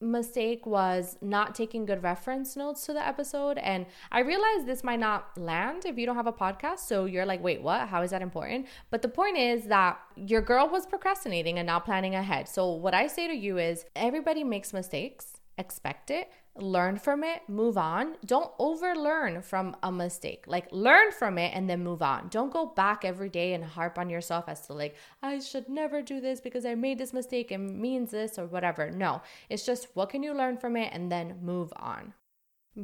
mistake 0.00 0.66
was 0.66 1.16
not 1.22 1.54
taking 1.54 1.86
good 1.86 2.02
reference 2.02 2.54
notes 2.54 2.84
to 2.84 2.92
the 2.92 3.06
episode 3.06 3.56
and 3.56 3.86
i 4.12 4.20
realized 4.20 4.66
this 4.66 4.84
might 4.84 5.00
not 5.00 5.36
land 5.38 5.86
if 5.86 5.96
you 5.96 6.04
don't 6.04 6.16
have 6.16 6.26
a 6.26 6.32
podcast 6.32 6.80
so 6.80 7.06
you're 7.06 7.24
like 7.24 7.42
wait 7.42 7.62
what 7.62 7.88
how 7.88 8.02
is 8.02 8.10
that 8.10 8.20
important 8.20 8.66
but 8.90 9.00
the 9.00 9.08
point 9.08 9.38
is 9.38 9.64
that 9.64 9.98
your 10.14 10.42
girl 10.42 10.68
was 10.68 10.84
procrastinating 10.84 11.58
and 11.58 11.66
not 11.66 11.84
planning 11.86 12.14
ahead 12.14 12.46
so 12.46 12.70
what 12.70 12.92
i 12.92 13.06
say 13.06 13.26
to 13.26 13.34
you 13.34 13.56
is 13.56 13.86
everybody 13.96 14.44
makes 14.44 14.74
mistakes 14.74 15.35
expect 15.58 16.10
it, 16.10 16.30
learn 16.54 16.98
from 16.98 17.24
it, 17.24 17.42
move 17.48 17.78
on. 17.78 18.16
Don't 18.24 18.52
overlearn 18.58 19.42
from 19.42 19.76
a 19.82 19.90
mistake. 19.90 20.44
Like 20.46 20.68
learn 20.70 21.12
from 21.12 21.38
it 21.38 21.52
and 21.54 21.68
then 21.68 21.82
move 21.82 22.02
on. 22.02 22.28
Don't 22.28 22.52
go 22.52 22.66
back 22.66 23.04
every 23.04 23.28
day 23.28 23.54
and 23.54 23.64
harp 23.64 23.98
on 23.98 24.10
yourself 24.10 24.44
as 24.48 24.66
to 24.66 24.74
like 24.74 24.96
I 25.22 25.38
should 25.38 25.68
never 25.68 26.02
do 26.02 26.20
this 26.20 26.40
because 26.40 26.66
I 26.66 26.74
made 26.74 26.98
this 26.98 27.12
mistake 27.12 27.50
and 27.50 27.78
means 27.78 28.10
this 28.10 28.38
or 28.38 28.46
whatever. 28.46 28.90
No. 28.90 29.22
It's 29.48 29.66
just 29.66 29.88
what 29.94 30.10
can 30.10 30.22
you 30.22 30.34
learn 30.34 30.56
from 30.56 30.76
it 30.76 30.90
and 30.92 31.10
then 31.10 31.38
move 31.42 31.72
on. 31.76 32.14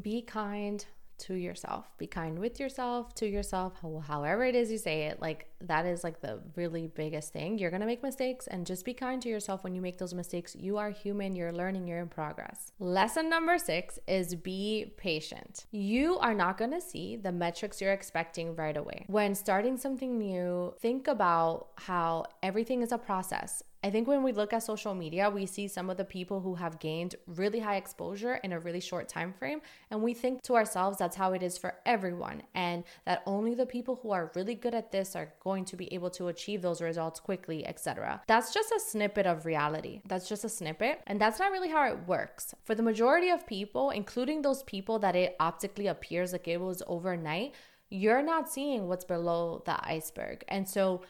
Be 0.00 0.22
kind, 0.22 0.84
to 1.22 1.34
yourself. 1.34 1.86
Be 1.98 2.06
kind 2.06 2.38
with 2.38 2.58
yourself, 2.58 3.14
to 3.14 3.26
yourself, 3.26 3.74
however 4.06 4.44
it 4.44 4.54
is 4.54 4.70
you 4.72 4.78
say 4.78 5.02
it. 5.04 5.20
Like 5.20 5.48
that 5.60 5.86
is 5.86 6.02
like 6.02 6.20
the 6.20 6.40
really 6.56 6.88
biggest 6.88 7.32
thing. 7.32 7.58
You're 7.58 7.70
going 7.70 7.80
to 7.80 7.86
make 7.86 8.02
mistakes 8.02 8.48
and 8.48 8.66
just 8.66 8.84
be 8.84 8.92
kind 8.92 9.22
to 9.22 9.28
yourself 9.28 9.62
when 9.62 9.74
you 9.74 9.80
make 9.80 9.98
those 9.98 10.14
mistakes. 10.14 10.56
You 10.56 10.78
are 10.78 10.90
human, 10.90 11.36
you're 11.36 11.52
learning, 11.52 11.86
you're 11.86 12.00
in 12.00 12.08
progress. 12.08 12.72
Lesson 12.80 13.30
number 13.30 13.56
6 13.56 13.98
is 14.08 14.34
be 14.34 14.92
patient. 14.96 15.66
You 15.70 16.18
are 16.18 16.34
not 16.34 16.58
going 16.58 16.72
to 16.72 16.80
see 16.80 17.16
the 17.16 17.32
metrics 17.32 17.80
you're 17.80 17.92
expecting 17.92 18.56
right 18.56 18.76
away. 18.76 19.04
When 19.06 19.34
starting 19.34 19.76
something 19.76 20.18
new, 20.18 20.74
think 20.80 21.06
about 21.06 21.68
how 21.76 22.24
everything 22.42 22.82
is 22.82 22.90
a 22.90 22.98
process 22.98 23.62
I 23.84 23.90
think 23.90 24.06
when 24.06 24.22
we 24.22 24.32
look 24.32 24.52
at 24.52 24.62
social 24.62 24.94
media, 24.94 25.28
we 25.28 25.44
see 25.44 25.66
some 25.66 25.90
of 25.90 25.96
the 25.96 26.04
people 26.04 26.40
who 26.40 26.54
have 26.54 26.78
gained 26.78 27.16
really 27.26 27.58
high 27.58 27.76
exposure 27.76 28.34
in 28.36 28.52
a 28.52 28.60
really 28.60 28.80
short 28.80 29.08
time 29.08 29.32
frame 29.32 29.60
and 29.90 30.00
we 30.02 30.14
think 30.14 30.42
to 30.42 30.54
ourselves 30.54 30.98
that's 30.98 31.16
how 31.16 31.32
it 31.32 31.42
is 31.42 31.58
for 31.58 31.74
everyone 31.84 32.42
and 32.54 32.84
that 33.06 33.22
only 33.26 33.54
the 33.54 33.66
people 33.66 33.98
who 34.02 34.12
are 34.12 34.30
really 34.36 34.54
good 34.54 34.74
at 34.74 34.92
this 34.92 35.16
are 35.16 35.32
going 35.40 35.64
to 35.64 35.76
be 35.76 35.92
able 35.92 36.10
to 36.10 36.28
achieve 36.28 36.62
those 36.62 36.80
results 36.80 37.18
quickly, 37.18 37.66
etc. 37.66 38.22
That's 38.28 38.54
just 38.54 38.70
a 38.70 38.78
snippet 38.78 39.26
of 39.26 39.46
reality. 39.46 40.00
That's 40.06 40.28
just 40.28 40.44
a 40.44 40.48
snippet 40.48 41.00
and 41.08 41.20
that's 41.20 41.40
not 41.40 41.50
really 41.50 41.70
how 41.70 41.88
it 41.88 42.06
works. 42.06 42.54
For 42.62 42.76
the 42.76 42.82
majority 42.84 43.30
of 43.30 43.46
people, 43.46 43.90
including 43.90 44.42
those 44.42 44.62
people 44.62 45.00
that 45.00 45.16
it 45.16 45.34
optically 45.40 45.88
appears 45.88 46.32
like 46.32 46.46
it 46.46 46.60
was 46.60 46.82
overnight, 46.86 47.54
you're 47.90 48.22
not 48.22 48.48
seeing 48.48 48.88
what's 48.88 49.04
below 49.04 49.62
the 49.66 49.76
iceberg. 49.86 50.44
And 50.48 50.68
so 50.68 51.02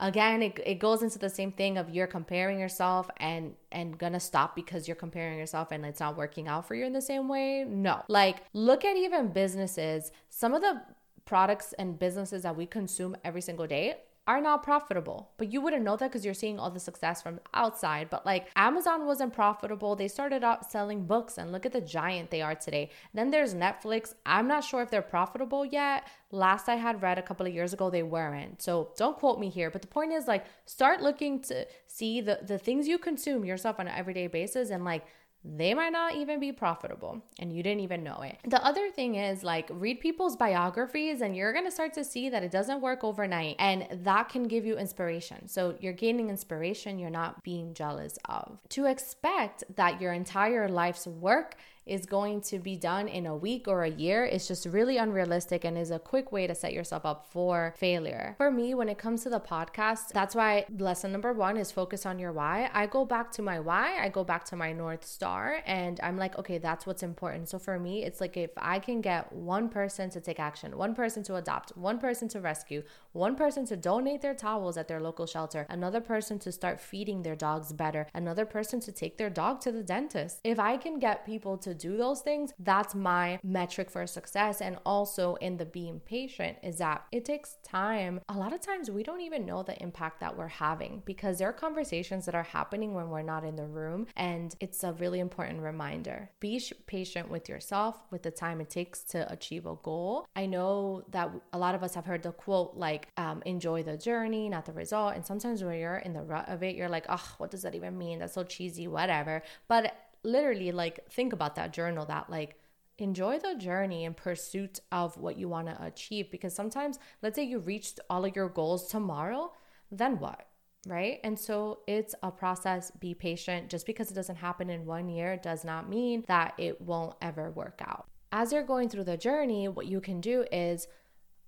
again 0.00 0.42
it, 0.42 0.58
it 0.64 0.74
goes 0.76 1.02
into 1.02 1.18
the 1.18 1.30
same 1.30 1.52
thing 1.52 1.78
of 1.78 1.90
you're 1.90 2.06
comparing 2.06 2.58
yourself 2.58 3.08
and 3.18 3.54
and 3.70 3.96
gonna 3.98 4.20
stop 4.20 4.56
because 4.56 4.88
you're 4.88 4.96
comparing 4.96 5.38
yourself 5.38 5.68
and 5.70 5.84
it's 5.86 6.00
not 6.00 6.16
working 6.16 6.48
out 6.48 6.66
for 6.66 6.74
you 6.74 6.84
in 6.84 6.92
the 6.92 7.02
same 7.02 7.28
way. 7.28 7.64
No. 7.64 8.02
Like 8.08 8.38
look 8.52 8.84
at 8.84 8.96
even 8.96 9.28
businesses. 9.28 10.10
Some 10.28 10.54
of 10.54 10.62
the 10.62 10.82
products 11.24 11.72
and 11.74 11.98
businesses 11.98 12.42
that 12.42 12.56
we 12.56 12.66
consume 12.66 13.16
every 13.24 13.40
single 13.40 13.66
day 13.66 13.96
are 14.26 14.40
not 14.40 14.62
profitable. 14.62 15.30
But 15.38 15.52
you 15.52 15.60
wouldn't 15.60 15.82
know 15.82 15.96
that 15.96 16.10
because 16.10 16.24
you're 16.24 16.34
seeing 16.34 16.58
all 16.58 16.70
the 16.70 16.78
success 16.78 17.22
from 17.22 17.40
outside. 17.54 18.10
But 18.10 18.24
like 18.24 18.48
Amazon 18.54 19.06
wasn't 19.06 19.32
profitable. 19.32 19.96
They 19.96 20.08
started 20.08 20.44
out 20.44 20.70
selling 20.70 21.06
books 21.06 21.38
and 21.38 21.50
look 21.50 21.66
at 21.66 21.72
the 21.72 21.80
giant 21.80 22.30
they 22.30 22.42
are 22.42 22.54
today. 22.54 22.90
Then 23.14 23.30
there's 23.30 23.54
Netflix. 23.54 24.14
I'm 24.26 24.46
not 24.46 24.62
sure 24.62 24.82
if 24.82 24.90
they're 24.90 25.02
profitable 25.02 25.64
yet. 25.64 26.06
Last 26.30 26.68
I 26.68 26.76
had 26.76 27.02
read 27.02 27.18
a 27.18 27.22
couple 27.22 27.46
of 27.46 27.54
years 27.54 27.72
ago, 27.72 27.90
they 27.90 28.02
weren't. 28.02 28.62
So 28.62 28.90
don't 28.96 29.18
quote 29.18 29.40
me 29.40 29.48
here. 29.48 29.70
But 29.70 29.82
the 29.82 29.88
point 29.88 30.12
is 30.12 30.28
like 30.28 30.44
start 30.64 31.02
looking 31.02 31.40
to 31.42 31.66
see 31.86 32.20
the, 32.20 32.40
the 32.46 32.58
things 32.58 32.86
you 32.86 32.98
consume 32.98 33.44
yourself 33.44 33.80
on 33.80 33.88
an 33.88 33.94
everyday 33.96 34.26
basis 34.26 34.70
and 34.70 34.84
like 34.84 35.04
they 35.44 35.72
might 35.72 35.90
not 35.90 36.14
even 36.16 36.38
be 36.38 36.52
profitable 36.52 37.22
and 37.38 37.52
you 37.52 37.62
didn't 37.62 37.80
even 37.80 38.02
know 38.02 38.20
it. 38.22 38.36
The 38.46 38.62
other 38.64 38.90
thing 38.90 39.14
is 39.14 39.42
like 39.42 39.68
read 39.70 40.00
people's 40.00 40.36
biographies 40.36 41.22
and 41.22 41.34
you're 41.34 41.52
going 41.52 41.64
to 41.64 41.70
start 41.70 41.94
to 41.94 42.04
see 42.04 42.28
that 42.28 42.42
it 42.42 42.50
doesn't 42.50 42.80
work 42.80 43.02
overnight 43.04 43.56
and 43.58 43.86
that 44.04 44.28
can 44.28 44.44
give 44.44 44.66
you 44.66 44.76
inspiration. 44.76 45.48
So 45.48 45.76
you're 45.80 45.94
gaining 45.94 46.28
inspiration 46.28 46.98
you're 46.98 47.10
not 47.10 47.42
being 47.42 47.72
jealous 47.72 48.18
of. 48.26 48.58
To 48.70 48.86
expect 48.86 49.64
that 49.76 50.00
your 50.00 50.12
entire 50.12 50.68
life's 50.68 51.06
work 51.06 51.56
is 51.86 52.06
going 52.06 52.40
to 52.40 52.58
be 52.58 52.76
done 52.76 53.08
in 53.08 53.26
a 53.26 53.36
week 53.36 53.66
or 53.66 53.84
a 53.84 53.90
year 53.90 54.24
is 54.24 54.46
just 54.46 54.66
really 54.66 54.96
unrealistic 54.96 55.64
and 55.64 55.76
is 55.76 55.90
a 55.90 55.98
quick 55.98 56.30
way 56.32 56.46
to 56.46 56.54
set 56.54 56.72
yourself 56.72 57.04
up 57.04 57.26
for 57.26 57.74
failure. 57.76 58.34
For 58.36 58.50
me, 58.50 58.74
when 58.74 58.88
it 58.88 58.98
comes 58.98 59.22
to 59.24 59.30
the 59.30 59.40
podcast, 59.40 60.08
that's 60.08 60.34
why 60.34 60.66
lesson 60.78 61.12
number 61.12 61.32
one 61.32 61.56
is 61.56 61.72
focus 61.72 62.06
on 62.06 62.18
your 62.18 62.32
why. 62.32 62.70
I 62.72 62.86
go 62.86 63.04
back 63.04 63.32
to 63.32 63.42
my 63.42 63.60
why, 63.60 63.98
I 64.00 64.08
go 64.08 64.24
back 64.24 64.44
to 64.46 64.56
my 64.56 64.72
North 64.72 65.04
Star, 65.04 65.62
and 65.66 65.98
I'm 66.02 66.16
like, 66.16 66.38
okay, 66.38 66.58
that's 66.58 66.86
what's 66.86 67.02
important. 67.02 67.48
So 67.48 67.58
for 67.58 67.78
me, 67.78 68.04
it's 68.04 68.20
like 68.20 68.36
if 68.36 68.50
I 68.56 68.78
can 68.78 69.00
get 69.00 69.32
one 69.32 69.68
person 69.68 70.10
to 70.10 70.20
take 70.20 70.38
action, 70.38 70.76
one 70.76 70.94
person 70.94 71.22
to 71.24 71.36
adopt, 71.36 71.76
one 71.76 71.98
person 71.98 72.28
to 72.28 72.40
rescue, 72.40 72.82
one 73.12 73.36
person 73.36 73.66
to 73.66 73.76
donate 73.76 74.22
their 74.22 74.34
towels 74.34 74.76
at 74.76 74.88
their 74.88 75.00
local 75.00 75.26
shelter, 75.26 75.66
another 75.68 76.00
person 76.00 76.38
to 76.40 76.52
start 76.52 76.80
feeding 76.80 77.22
their 77.22 77.36
dogs 77.36 77.72
better, 77.72 78.06
another 78.14 78.44
person 78.44 78.80
to 78.80 78.92
take 78.92 79.16
their 79.16 79.30
dog 79.30 79.60
to 79.60 79.72
the 79.72 79.82
dentist. 79.82 80.40
If 80.44 80.58
I 80.58 80.76
can 80.76 80.98
get 80.98 81.26
people 81.26 81.56
to 81.58 81.69
do 81.74 81.96
those 81.96 82.20
things, 82.20 82.52
that's 82.58 82.94
my 82.94 83.38
metric 83.42 83.90
for 83.90 84.06
success. 84.06 84.60
And 84.60 84.78
also 84.84 85.34
in 85.36 85.56
the 85.56 85.64
being 85.64 86.00
patient 86.00 86.58
is 86.62 86.78
that 86.78 87.04
it 87.12 87.24
takes 87.24 87.56
time. 87.62 88.20
A 88.28 88.34
lot 88.34 88.52
of 88.52 88.60
times 88.60 88.90
we 88.90 89.02
don't 89.02 89.20
even 89.20 89.46
know 89.46 89.62
the 89.62 89.80
impact 89.82 90.20
that 90.20 90.36
we're 90.36 90.48
having 90.48 91.02
because 91.04 91.38
there 91.38 91.48
are 91.48 91.52
conversations 91.52 92.26
that 92.26 92.34
are 92.34 92.42
happening 92.42 92.94
when 92.94 93.10
we're 93.10 93.22
not 93.22 93.44
in 93.44 93.56
the 93.56 93.66
room. 93.66 94.06
And 94.16 94.54
it's 94.60 94.82
a 94.84 94.92
really 94.94 95.20
important 95.20 95.60
reminder. 95.60 96.30
Be 96.40 96.60
patient 96.86 97.30
with 97.30 97.48
yourself, 97.48 98.00
with 98.10 98.22
the 98.22 98.30
time 98.30 98.60
it 98.60 98.70
takes 98.70 99.02
to 99.04 99.30
achieve 99.32 99.66
a 99.66 99.76
goal. 99.76 100.26
I 100.36 100.46
know 100.46 101.04
that 101.10 101.30
a 101.52 101.58
lot 101.58 101.74
of 101.74 101.82
us 101.82 101.94
have 101.94 102.06
heard 102.06 102.22
the 102.22 102.32
quote 102.32 102.74
like, 102.76 103.08
um, 103.16 103.42
enjoy 103.46 103.82
the 103.82 103.96
journey, 103.96 104.48
not 104.48 104.66
the 104.66 104.72
result. 104.72 105.14
And 105.14 105.24
sometimes 105.24 105.62
when 105.62 105.78
you're 105.78 105.96
in 105.98 106.12
the 106.12 106.22
rut 106.22 106.48
of 106.48 106.62
it, 106.62 106.76
you're 106.76 106.88
like, 106.88 107.06
oh, 107.08 107.34
what 107.38 107.50
does 107.50 107.62
that 107.62 107.74
even 107.74 107.96
mean? 107.96 108.18
That's 108.18 108.34
so 108.34 108.44
cheesy, 108.44 108.88
whatever. 108.88 109.42
But 109.68 109.94
literally 110.22 110.72
like 110.72 111.10
think 111.10 111.32
about 111.32 111.56
that 111.56 111.72
journal 111.72 112.06
that 112.06 112.30
like 112.30 112.56
enjoy 112.98 113.38
the 113.38 113.54
journey 113.54 114.04
in 114.04 114.12
pursuit 114.12 114.80
of 114.92 115.16
what 115.16 115.38
you 115.38 115.48
want 115.48 115.66
to 115.68 115.82
achieve. 115.82 116.30
Because 116.30 116.54
sometimes 116.54 116.98
let's 117.22 117.36
say 117.36 117.44
you 117.44 117.58
reached 117.58 118.00
all 118.10 118.24
of 118.24 118.36
your 118.36 118.48
goals 118.48 118.88
tomorrow 118.88 119.52
then 119.90 120.18
what 120.18 120.46
right? 120.86 121.20
And 121.24 121.38
so 121.38 121.80
it's 121.86 122.14
a 122.22 122.30
process. 122.30 122.90
Be 122.90 123.14
patient. 123.14 123.68
Just 123.68 123.84
because 123.84 124.10
it 124.10 124.14
doesn't 124.14 124.36
happen 124.36 124.70
in 124.70 124.86
one 124.86 125.08
year 125.08 125.36
does 125.36 125.64
not 125.64 125.88
mean 125.88 126.24
that 126.26 126.54
it 126.56 126.80
won't 126.80 127.16
ever 127.20 127.50
work 127.50 127.82
out. 127.86 128.06
As 128.32 128.52
you're 128.52 128.62
going 128.62 128.88
through 128.88 129.04
the 129.04 129.16
journey 129.16 129.68
what 129.68 129.86
you 129.86 130.00
can 130.00 130.20
do 130.20 130.44
is 130.50 130.86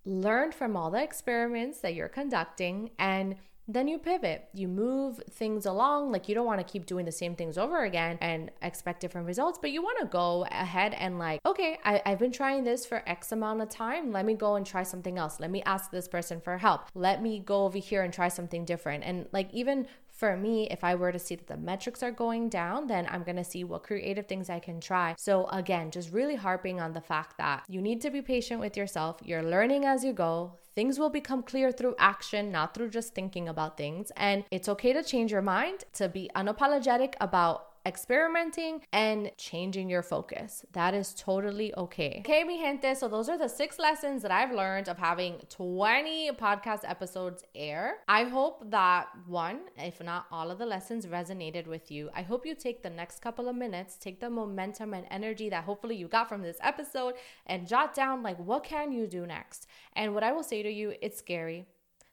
learn 0.05 0.51
from 0.53 0.77
all 0.77 0.91
the 0.91 1.03
experiments 1.03 1.81
that 1.81 1.95
you're 1.95 2.09
conducting 2.09 2.91
and 2.99 3.37
then 3.69 3.89
you 3.89 3.99
pivot. 3.99 4.49
You 4.53 4.69
move 4.69 5.21
things 5.31 5.67
along. 5.67 6.13
Like 6.13 6.29
you 6.29 6.35
don't 6.35 6.47
want 6.47 6.61
to 6.61 6.71
keep 6.71 6.87
doing 6.87 7.05
the 7.05 7.13
same 7.13 7.35
things 7.35 7.57
over 7.57 7.85
again 7.85 8.19
and 8.21 8.51
expect 8.61 9.01
different 9.01 9.27
results, 9.27 9.59
but 9.61 9.71
you 9.71 9.83
want 9.83 9.99
to 10.01 10.07
go 10.07 10.47
ahead 10.51 10.95
and 10.95 11.19
like, 11.19 11.41
okay, 11.47 11.79
I, 11.85 12.03
I've 12.05 12.19
been 12.19 12.33
trying 12.33 12.65
this 12.65 12.85
for 12.85 13.03
X 13.07 13.33
amount 13.33 13.63
of 13.63 13.69
time. 13.69 14.13
Let 14.13 14.25
me 14.25 14.35
go 14.35 14.57
and 14.57 14.67
try 14.67 14.83
something 14.83 15.19
else. 15.19 15.39
Let 15.41 15.51
me 15.51 15.63
ask 15.63 15.91
this 15.91 16.09
person 16.09 16.41
for 16.41 16.59
help. 16.59 16.83
Let 16.95 17.23
me 17.23 17.39
go 17.39 17.65
over 17.65 17.79
here 17.79 18.03
and 18.03 18.13
try 18.13 18.29
something 18.29 18.65
different. 18.65 19.05
And 19.05 19.27
like 19.33 19.49
even 19.53 19.87
for 20.23 20.37
me, 20.37 20.69
if 20.71 20.85
I 20.85 20.95
were 20.95 21.11
to 21.11 21.19
see 21.19 21.35
that 21.35 21.49
the 21.49 21.57
metrics 21.57 22.01
are 22.01 22.13
going 22.13 22.49
down, 22.49 22.87
then 22.87 23.09
I'm 23.11 23.25
gonna 23.25 23.43
see 23.43 23.65
what 23.65 23.83
creative 23.83 24.29
things 24.29 24.49
I 24.49 24.61
can 24.61 24.81
try. 24.81 25.17
So, 25.19 25.47
again, 25.47 25.91
just 25.91 26.13
really 26.13 26.37
harping 26.37 26.81
on 26.81 26.93
the 26.93 27.01
fact 27.01 27.39
that 27.39 27.65
you 27.69 27.83
need 27.83 28.01
to 28.03 28.11
be 28.11 28.23
patient 28.23 28.61
with 28.61 28.77
yourself. 28.77 29.17
You're 29.25 29.43
learning 29.43 29.85
as 29.85 30.05
you 30.05 30.13
go. 30.13 30.61
Things 30.77 30.97
will 30.97 31.11
become 31.11 31.43
clear 31.43 31.73
through 31.73 31.97
action, 31.99 32.53
not 32.53 32.73
through 32.73 32.91
just 32.91 33.17
thinking 33.17 33.49
about 33.49 33.77
things. 33.77 34.13
And 34.17 34.45
it's 34.53 34.69
okay 34.69 34.93
to 34.93 35.03
change 35.03 35.33
your 35.33 35.43
mind, 35.43 35.87
to 35.95 36.09
be 36.09 36.31
unapologetic 36.37 37.15
about 37.21 37.72
experimenting 37.85 38.83
and 38.93 39.31
changing 39.37 39.89
your 39.91 40.03
focus. 40.03 40.65
That 40.73 40.95
is 40.95 41.15
totally 41.15 41.75
okay. 41.75 42.23
Okay, 42.25 42.45
mi 42.45 42.59
gente. 42.61 42.95
So, 42.95 43.09
those 43.09 43.29
are 43.29 43.39
the 43.39 43.49
six 43.49 43.79
lessons 43.79 44.23
that 44.23 44.31
I've 44.31 44.53
learned 44.53 44.89
of 44.89 44.99
having 44.99 45.41
20 45.49 46.31
podcast 46.33 46.81
episodes 46.85 47.45
air. 47.55 47.99
I 48.09 48.25
hope 48.25 48.71
that 48.71 49.09
one, 49.27 49.61
if 49.77 50.03
not 50.03 50.27
all 50.31 50.51
of 50.51 50.59
the 50.59 50.67
lessons, 50.67 51.07
resonated 51.07 51.67
with 51.67 51.91
you. 51.91 52.11
I 52.15 52.23
hope 52.23 52.47
you 52.47 52.55
take 52.55 52.83
the 52.83 52.91
next 52.91 53.21
couple 53.21 53.49
of 53.49 53.57
minutes, 53.57 53.97
take 53.97 54.21
the 54.21 54.31
momentum 54.31 54.95
and 54.95 55.07
energy 55.11 55.49
that 55.51 55.65
hopefully 55.65 55.97
you 55.97 56.09
got 56.09 56.29
from 56.29 56.43
this 56.43 56.59
episode, 56.63 57.15
and 57.47 57.67
jot 57.67 57.95
down 57.95 58.23
like, 58.23 58.39
what 58.39 58.65
can 58.65 58.93
you 58.93 59.07
do 59.07 59.27
next? 59.27 59.67
And 59.95 60.15
what 60.15 60.23
I 60.23 60.33
will 60.33 60.43
say 60.43 60.63
to 60.63 60.71
you, 60.71 60.95
it's 61.01 61.19
scary 61.19 61.67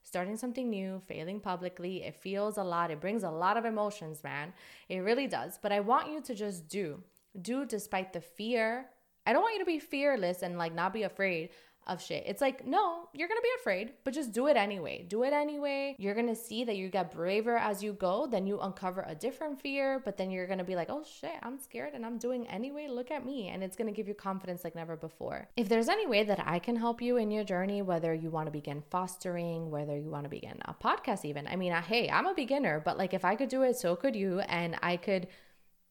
starting 0.10 0.38
something 0.38 0.72
new, 0.72 1.02
failing 1.08 1.40
publicly, 1.40 2.04
it 2.04 2.16
feels 2.16 2.58
a 2.58 2.64
lot. 2.64 2.90
It 2.90 3.00
brings 3.00 3.24
a 3.24 3.30
lot 3.30 3.58
of 3.58 3.64
emotions, 3.64 4.24
man. 4.24 4.54
It 4.90 5.00
really 5.00 5.28
does. 5.28 5.60
But 5.62 5.72
I 5.72 5.82
want 5.82 6.12
you 6.12 6.20
to 6.22 6.34
just 6.34 6.68
do. 6.68 7.04
Do 7.40 7.64
despite 7.64 8.12
the 8.12 8.20
fear. 8.20 8.88
I 9.28 9.34
don't 9.34 9.44
want 9.44 9.54
you 9.54 9.60
to 9.60 9.66
be 9.66 9.78
fearless 9.78 10.42
and 10.42 10.58
like 10.58 10.74
not 10.74 10.94
be 10.94 11.04
afraid 11.04 11.50
of 11.90 12.02
shit. 12.02 12.24
It's 12.26 12.40
like, 12.40 12.66
no, 12.66 13.10
you're 13.14 13.28
gonna 13.28 13.42
be 13.42 13.50
afraid, 13.60 13.94
but 14.04 14.14
just 14.14 14.32
do 14.32 14.48
it 14.48 14.56
anyway. 14.56 15.06
Do 15.08 15.24
it 15.24 15.34
anyway. 15.34 15.96
You're 15.98 16.14
gonna 16.14 16.36
see 16.36 16.64
that 16.64 16.78
you 16.78 16.88
get 16.90 17.12
braver 17.12 17.58
as 17.58 17.84
you 17.84 17.94
go. 17.94 18.28
Then 18.28 18.46
you 18.46 18.60
uncover 18.60 19.04
a 19.08 19.16
different 19.16 19.60
fear, 19.60 20.00
but 20.06 20.16
then 20.16 20.30
you're 20.30 20.48
gonna 20.48 20.64
be 20.64 20.76
like, 20.76 20.90
oh 20.90 21.04
shit, 21.04 21.36
I'm 21.42 21.58
scared 21.58 21.94
and 21.96 22.06
I'm 22.06 22.18
doing 22.18 22.48
anyway. 22.48 22.88
Look 22.88 23.12
at 23.12 23.26
me. 23.26 23.50
And 23.50 23.64
it's 23.64 23.76
gonna 23.76 23.92
give 23.92 24.08
you 24.08 24.14
confidence 24.14 24.64
like 24.64 24.76
never 24.76 24.96
before. 24.96 25.50
If 25.58 25.68
there's 25.68 25.90
any 25.90 26.06
way 26.06 26.24
that 26.24 26.42
I 26.46 26.60
can 26.60 26.76
help 26.76 27.02
you 27.02 27.18
in 27.18 27.32
your 27.32 27.44
journey, 27.44 27.82
whether 27.82 28.14
you 28.14 28.30
wanna 28.30 28.52
begin 28.52 28.84
fostering, 28.90 29.72
whether 29.72 29.98
you 29.98 30.10
wanna 30.10 30.30
begin 30.30 30.60
a 30.66 30.74
podcast, 30.74 31.26
even, 31.26 31.48
I 31.48 31.56
mean, 31.56 31.74
hey, 31.74 32.10
I'm 32.10 32.28
a 32.28 32.36
beginner, 32.36 32.80
but 32.80 32.98
like 32.98 33.14
if 33.14 33.26
I 33.26 33.36
could 33.36 33.50
do 33.50 33.64
it, 33.64 33.76
so 33.76 33.96
could 33.96 34.16
you. 34.16 34.40
And 34.42 34.78
I 34.84 34.98
could 34.98 35.28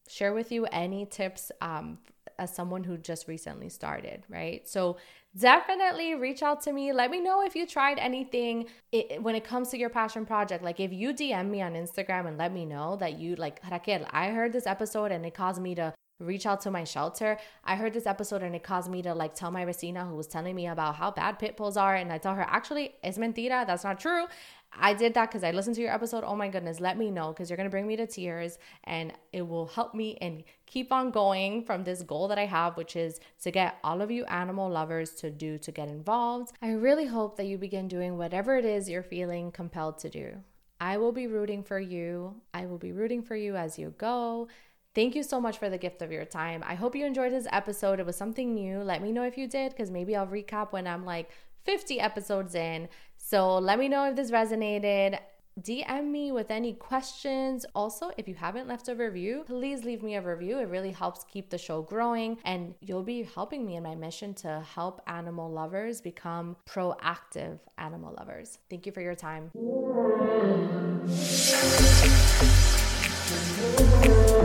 share 0.07 0.33
with 0.33 0.51
you 0.51 0.65
any 0.65 1.05
tips 1.05 1.51
um, 1.61 1.99
as 2.39 2.53
someone 2.53 2.83
who 2.83 2.97
just 2.97 3.27
recently 3.27 3.69
started, 3.69 4.23
right? 4.29 4.67
So 4.67 4.97
definitely 5.37 6.15
reach 6.15 6.43
out 6.43 6.61
to 6.63 6.73
me. 6.73 6.91
Let 6.93 7.11
me 7.11 7.19
know 7.19 7.43
if 7.43 7.55
you 7.55 7.65
tried 7.65 7.99
anything 7.99 8.65
it, 8.91 9.21
when 9.21 9.35
it 9.35 9.43
comes 9.43 9.69
to 9.69 9.77
your 9.77 9.89
passion 9.89 10.25
project. 10.25 10.63
Like 10.63 10.79
if 10.79 10.91
you 10.91 11.13
DM 11.13 11.49
me 11.49 11.61
on 11.61 11.73
Instagram 11.73 12.27
and 12.27 12.37
let 12.37 12.53
me 12.53 12.65
know 12.65 12.95
that 12.97 13.19
you 13.19 13.35
like 13.35 13.61
Raquel, 13.69 14.05
I 14.11 14.29
heard 14.29 14.53
this 14.53 14.67
episode 14.67 15.11
and 15.11 15.25
it 15.25 15.33
caused 15.33 15.61
me 15.61 15.75
to 15.75 15.93
reach 16.19 16.45
out 16.45 16.61
to 16.61 16.71
my 16.71 16.83
shelter. 16.83 17.37
I 17.63 17.75
heard 17.75 17.93
this 17.93 18.05
episode 18.05 18.43
and 18.43 18.55
it 18.55 18.63
caused 18.63 18.91
me 18.91 19.01
to 19.03 19.13
like 19.13 19.35
tell 19.35 19.51
my 19.51 19.65
vecina 19.65 20.07
who 20.07 20.15
was 20.15 20.27
telling 20.27 20.55
me 20.55 20.67
about 20.67 20.95
how 20.95 21.11
bad 21.11 21.39
pit 21.39 21.55
bulls 21.55 21.77
are. 21.77 21.95
And 21.95 22.11
I 22.11 22.17
tell 22.17 22.35
her, 22.35 22.45
actually, 22.47 22.95
it's 23.03 23.17
mentira. 23.17 23.65
That's 23.65 23.83
not 23.83 23.99
true. 23.99 24.25
I 24.71 24.93
did 24.93 25.13
that 25.15 25.29
because 25.29 25.43
I 25.43 25.51
listened 25.51 25.75
to 25.75 25.81
your 25.81 25.93
episode. 25.93 26.23
Oh 26.25 26.35
my 26.35 26.47
goodness, 26.47 26.79
let 26.79 26.97
me 26.97 27.09
know 27.11 27.29
because 27.29 27.49
you're 27.49 27.57
going 27.57 27.65
to 27.65 27.71
bring 27.71 27.87
me 27.87 27.95
to 27.95 28.07
tears 28.07 28.57
and 28.83 29.11
it 29.33 29.41
will 29.41 29.67
help 29.67 29.93
me 29.93 30.17
and 30.21 30.43
keep 30.67 30.91
on 30.91 31.11
going 31.11 31.63
from 31.63 31.83
this 31.83 32.01
goal 32.03 32.27
that 32.27 32.37
I 32.37 32.45
have, 32.45 32.77
which 32.77 32.95
is 32.95 33.19
to 33.41 33.51
get 33.51 33.77
all 33.83 34.01
of 34.01 34.11
you 34.11 34.25
animal 34.25 34.69
lovers 34.69 35.11
to 35.15 35.31
do 35.31 35.57
to 35.57 35.71
get 35.71 35.89
involved. 35.89 36.53
I 36.61 36.71
really 36.71 37.07
hope 37.07 37.35
that 37.37 37.47
you 37.47 37.57
begin 37.57 37.87
doing 37.87 38.17
whatever 38.17 38.57
it 38.57 38.65
is 38.65 38.89
you're 38.89 39.03
feeling 39.03 39.51
compelled 39.51 39.97
to 39.99 40.09
do. 40.09 40.43
I 40.79 40.97
will 40.97 41.11
be 41.11 41.27
rooting 41.27 41.63
for 41.63 41.79
you. 41.79 42.35
I 42.53 42.65
will 42.65 42.77
be 42.77 42.91
rooting 42.91 43.21
for 43.21 43.35
you 43.35 43.55
as 43.55 43.77
you 43.77 43.93
go. 43.97 44.47
Thank 44.95 45.13
you 45.15 45.23
so 45.23 45.41
much 45.41 45.57
for 45.57 45.69
the 45.69 45.77
gift 45.77 46.01
of 46.01 46.11
your 46.11 46.25
time. 46.25 46.63
I 46.65 46.75
hope 46.75 46.95
you 46.95 47.05
enjoyed 47.05 47.31
this 47.31 47.47
episode. 47.51 47.99
It 47.99 48.05
was 48.05 48.15
something 48.15 48.53
new. 48.53 48.79
Let 48.79 49.01
me 49.01 49.11
know 49.11 49.23
if 49.23 49.37
you 49.37 49.47
did, 49.47 49.71
because 49.71 49.91
maybe 49.91 50.15
I'll 50.15 50.27
recap 50.27 50.71
when 50.71 50.87
I'm 50.87 51.05
like 51.05 51.29
50 51.63 51.99
episodes 51.99 52.55
in. 52.55 52.89
So 53.29 53.59
let 53.59 53.77
me 53.77 53.87
know 53.87 54.05
if 54.05 54.15
this 54.15 54.31
resonated. 54.31 55.19
DM 55.61 56.09
me 56.09 56.31
with 56.31 56.49
any 56.49 56.73
questions. 56.73 57.63
Also, 57.75 58.09
if 58.17 58.27
you 58.27 58.33
haven't 58.33 58.67
left 58.67 58.87
a 58.87 58.95
review, 58.95 59.43
please 59.45 59.83
leave 59.83 60.01
me 60.01 60.15
a 60.15 60.21
review. 60.21 60.57
It 60.57 60.67
really 60.67 60.91
helps 60.91 61.25
keep 61.25 61.51
the 61.51 61.57
show 61.59 61.83
growing, 61.83 62.39
and 62.43 62.73
you'll 62.81 63.03
be 63.03 63.21
helping 63.21 63.67
me 63.67 63.75
in 63.75 63.83
my 63.83 63.93
mission 63.93 64.33
to 64.35 64.65
help 64.73 64.99
animal 65.05 65.51
lovers 65.51 66.01
become 66.01 66.57
proactive 66.67 67.59
animal 67.77 68.15
lovers. 68.17 68.57
Thank 68.67 68.87
you 68.87 68.91
for 68.91 69.01
your 69.01 69.13
time. 69.13 69.51